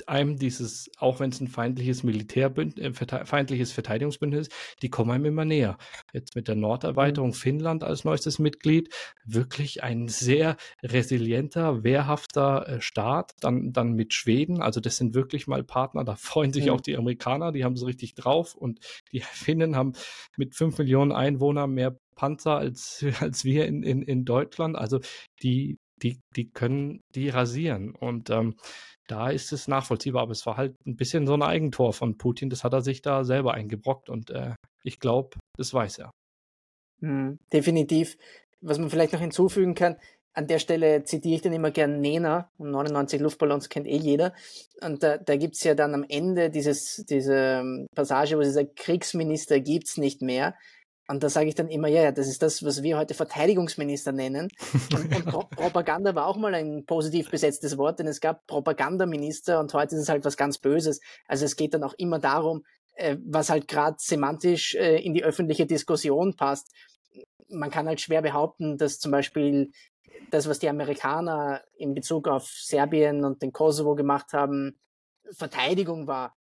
[0.06, 5.26] einem dieses, auch wenn es ein feindliches Militärbündnis, äh, feindliches Verteidigungsbündnis ist, die kommen einem
[5.26, 5.76] immer näher.
[6.12, 7.34] Jetzt mit der Norderweiterung mhm.
[7.34, 13.32] Finnland als neuestes Mitglied, wirklich ein sehr resilienter, wehrhafter Staat.
[13.40, 16.72] Dann, dann mit Schweden, also das sind wirklich mal Partner, da freuen sich mhm.
[16.72, 18.80] auch die Amerikaner, die haben so richtig drauf und
[19.12, 19.92] die Finnen haben
[20.36, 24.76] mit fünf Millionen Einwohnern mehr Panzer als, als wir in, in, in Deutschland.
[24.76, 25.00] Also
[25.42, 27.94] die, die, die können die rasieren.
[27.94, 28.56] Und ähm,
[29.08, 32.50] da ist es nachvollziehbar, aber es war halt ein bisschen so ein Eigentor von Putin.
[32.50, 34.54] Das hat er sich da selber eingebrockt und äh,
[34.84, 36.10] ich glaube, das weiß er.
[37.00, 38.18] Mhm, definitiv.
[38.60, 39.96] Was man vielleicht noch hinzufügen kann,
[40.34, 44.34] an der Stelle zitiere ich dann immer gern Nena und 99 Luftballons kennt eh jeder.
[44.82, 48.52] Und da, da gibt es ja dann am Ende dieses, diese ähm, Passage, wo sie
[48.52, 50.54] sagt, Kriegsminister gibt es nicht mehr.
[51.10, 54.12] Und da sage ich dann immer, ja, ja, das ist das, was wir heute Verteidigungsminister
[54.12, 54.48] nennen.
[54.94, 59.58] Und, und Pro Propaganda war auch mal ein positiv besetztes Wort, denn es gab Propagandaminister
[59.58, 61.00] und heute ist es halt was ganz Böses.
[61.26, 65.24] Also es geht dann auch immer darum, äh, was halt gerade semantisch äh, in die
[65.24, 66.72] öffentliche Diskussion passt.
[67.48, 69.72] Man kann halt schwer behaupten, dass zum Beispiel
[70.30, 74.78] das, was die Amerikaner in Bezug auf Serbien und den Kosovo gemacht haben,
[75.32, 76.36] Verteidigung war.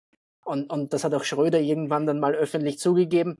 [0.45, 3.39] Und, und das hat auch Schröder irgendwann dann mal öffentlich zugegeben.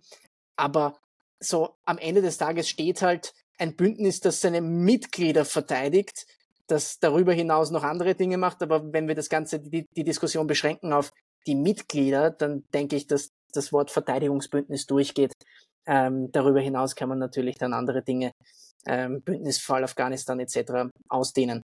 [0.55, 0.97] Aber
[1.39, 6.25] so am Ende des Tages steht halt ein Bündnis, das seine Mitglieder verteidigt,
[6.67, 8.61] das darüber hinaus noch andere Dinge macht.
[8.61, 11.11] Aber wenn wir das Ganze, die, die Diskussion beschränken auf
[11.47, 15.33] die Mitglieder, dann denke ich, dass das Wort Verteidigungsbündnis durchgeht.
[15.85, 18.31] Ähm, darüber hinaus kann man natürlich dann andere Dinge,
[18.85, 20.91] ähm, Bündnisfall Afghanistan etc.
[21.09, 21.63] ausdehnen.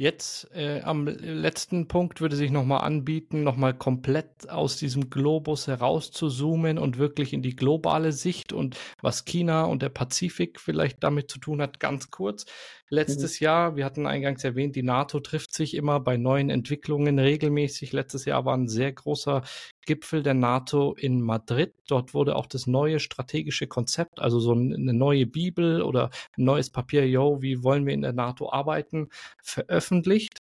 [0.00, 6.12] Jetzt äh, am letzten Punkt würde sich nochmal anbieten, nochmal komplett aus diesem Globus heraus
[6.12, 11.02] zu zoomen und wirklich in die globale Sicht und was China und der Pazifik vielleicht
[11.02, 12.46] damit zu tun hat, ganz kurz.
[12.90, 13.44] Letztes mhm.
[13.44, 17.92] Jahr, wir hatten eingangs erwähnt, die NATO trifft sich immer bei neuen Entwicklungen regelmäßig.
[17.92, 19.42] Letztes Jahr war ein sehr großer
[19.86, 21.74] Gipfel der NATO in Madrid.
[21.86, 26.70] Dort wurde auch das neue strategische Konzept, also so eine neue Bibel oder ein neues
[26.70, 29.08] Papier, yo, wie wollen wir in der NATO arbeiten,
[29.42, 30.38] veröffentlicht.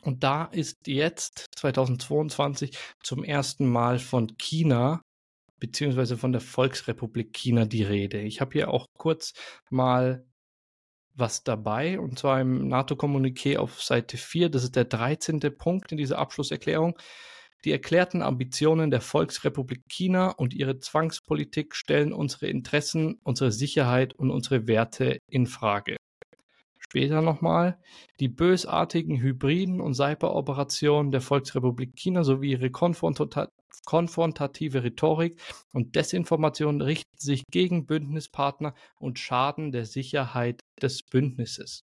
[0.00, 5.02] Und da ist jetzt 2022 zum ersten Mal von China
[5.60, 8.20] beziehungsweise von der Volksrepublik China die Rede.
[8.20, 9.32] Ich habe hier auch kurz
[9.70, 10.26] mal
[11.14, 15.40] was dabei, und zwar im NATO-Kommuniqué auf Seite 4, das ist der 13.
[15.56, 16.98] Punkt in dieser Abschlusserklärung.
[17.64, 24.30] Die erklärten Ambitionen der Volksrepublik China und ihre Zwangspolitik stellen unsere Interessen, unsere Sicherheit und
[24.30, 25.96] unsere Werte in Frage.
[26.92, 27.78] Später nochmal,
[28.20, 33.48] die bösartigen Hybriden und Cyberoperationen der Volksrepublik China sowie ihre konfronta
[33.86, 35.40] konfrontative Rhetorik
[35.72, 41.86] und Desinformation richten sich gegen Bündnispartner und schaden der Sicherheit des Bündnisses.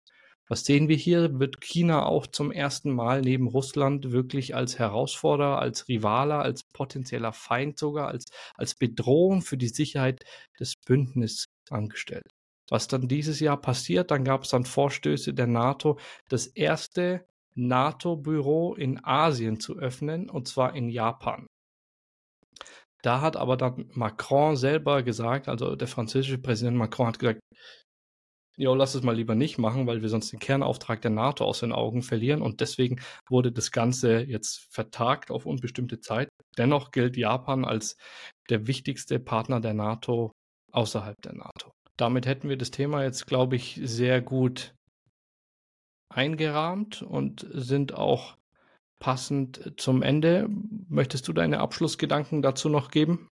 [0.49, 1.41] Was sehen wir hier?
[1.41, 7.33] Wird China auch zum ersten Mal neben Russland wirklich als Herausforderer, als Rivale, als potenzieller
[7.33, 10.25] Feind sogar, als, als Bedrohung für die Sicherheit
[10.61, 12.30] des Bündnisses angestellt?
[12.71, 15.99] Was dann dieses Jahr passiert, dann gab es dann Vorstöße der NATO,
[16.29, 21.47] das erste NATO-Büro in Asien zu öffnen, und zwar in Japan.
[23.03, 27.41] Da hat aber dann Macron selber gesagt, also der französische Präsident Macron hat gesagt,
[28.57, 31.61] jo, lass es mal lieber nicht machen, weil wir sonst den Kernauftrag der NATO aus
[31.61, 32.43] den Augen verlieren.
[32.43, 36.29] Und deswegen wurde das Ganze jetzt vertagt auf unbestimmte Zeit.
[36.59, 37.97] Dennoch gilt Japan als
[38.51, 40.33] der wichtigste Partner der NATO
[40.73, 41.70] außerhalb der NATO.
[42.01, 44.75] Damit hätten wir das Thema jetzt, glaube ich, sehr gut
[46.09, 48.39] eingerahmt und sind auch
[48.99, 50.49] passend zum Ende.
[50.89, 53.29] Möchtest du deine Abschlussgedanken dazu noch geben?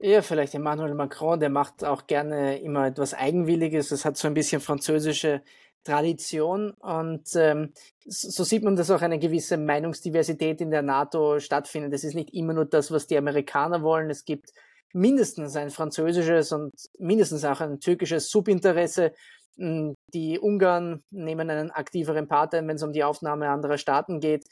[0.00, 3.88] Ja, vielleicht Emmanuel Macron, der macht auch gerne immer etwas Eigenwilliges.
[3.88, 5.42] Das hat so ein bisschen französische
[5.84, 7.72] Tradition und ähm,
[8.06, 11.92] so sieht man, dass auch eine gewisse Meinungsdiversität in der NATO stattfindet.
[11.92, 14.10] Es ist nicht immer nur das, was die Amerikaner wollen.
[14.10, 14.52] Es gibt
[14.96, 19.12] mindestens ein französisches und mindestens auch ein türkisches Subinteresse.
[19.58, 24.20] Hm, die Ungarn nehmen einen aktiveren Part ein, wenn es um die Aufnahme anderer Staaten
[24.20, 24.44] geht.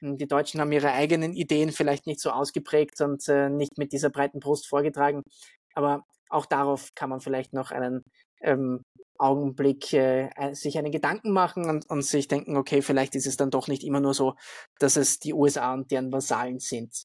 [0.00, 4.10] Die Deutschen haben ihre eigenen Ideen vielleicht nicht so ausgeprägt und äh, nicht mit dieser
[4.10, 5.22] breiten Brust vorgetragen.
[5.74, 8.02] Aber auch darauf kann man vielleicht noch einen
[8.40, 8.82] ähm,
[9.18, 13.52] Augenblick äh, sich einen Gedanken machen und, und sich denken, okay, vielleicht ist es dann
[13.52, 14.34] doch nicht immer nur so,
[14.80, 17.04] dass es die USA und deren Vasallen sind.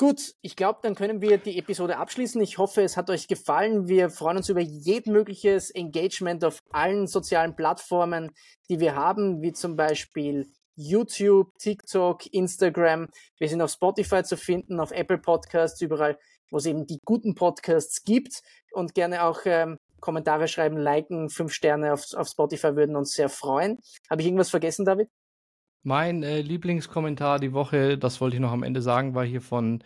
[0.00, 2.40] Gut, ich glaube, dann können wir die Episode abschließen.
[2.40, 3.88] Ich hoffe, es hat euch gefallen.
[3.88, 8.30] Wir freuen uns über jedmögliches Engagement auf allen sozialen Plattformen,
[8.70, 10.46] die wir haben, wie zum Beispiel
[10.76, 13.08] YouTube, TikTok, Instagram.
[13.40, 16.16] Wir sind auf Spotify zu finden, auf Apple Podcasts, überall,
[16.52, 18.42] wo es eben die guten Podcasts gibt.
[18.70, 23.28] Und gerne auch ähm, Kommentare schreiben, liken, fünf Sterne auf, auf Spotify würden uns sehr
[23.28, 23.80] freuen.
[24.08, 25.10] Habe ich irgendwas vergessen, David?
[25.82, 29.82] Mein äh, Lieblingskommentar die Woche, das wollte ich noch am Ende sagen, war hier von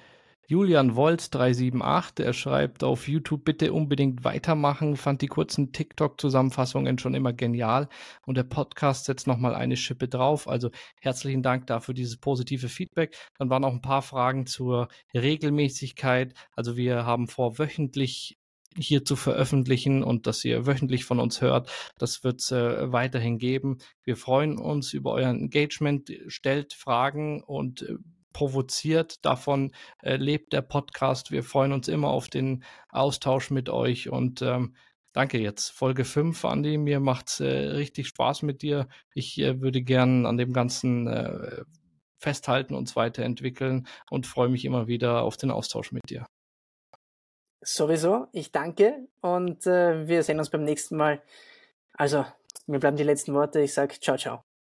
[0.48, 7.14] Julian Volt 378, er schreibt auf YouTube bitte unbedingt weitermachen, fand die kurzen TikTok-Zusammenfassungen schon
[7.14, 7.88] immer genial
[8.26, 10.48] und der Podcast setzt nochmal eine Schippe drauf.
[10.48, 10.70] Also
[11.00, 13.16] herzlichen Dank dafür dieses positive Feedback.
[13.38, 16.34] Dann waren auch ein paar Fragen zur Regelmäßigkeit.
[16.56, 18.36] Also wir haben vor, wöchentlich
[18.78, 21.70] hier zu veröffentlichen und dass ihr wöchentlich von uns hört.
[21.98, 23.78] Das wird es äh, weiterhin geben.
[24.04, 27.94] Wir freuen uns über euer Engagement, stellt Fragen und äh,
[28.32, 29.24] provoziert.
[29.24, 31.30] Davon äh, lebt der Podcast.
[31.30, 34.74] Wir freuen uns immer auf den Austausch mit euch und ähm,
[35.12, 35.70] danke jetzt.
[35.70, 36.78] Folge 5, Andi.
[36.78, 38.88] Mir macht es äh, richtig Spaß mit dir.
[39.14, 41.62] Ich äh, würde gern an dem Ganzen äh,
[42.18, 46.26] festhalten, uns weiterentwickeln und freue mich immer wieder auf den Austausch mit dir.
[47.64, 51.22] Sowieso, ich danke und äh, wir sehen uns beim nächsten Mal.
[51.92, 52.26] Also,
[52.66, 53.60] mir bleiben die letzten Worte.
[53.60, 54.51] Ich sage ciao, ciao.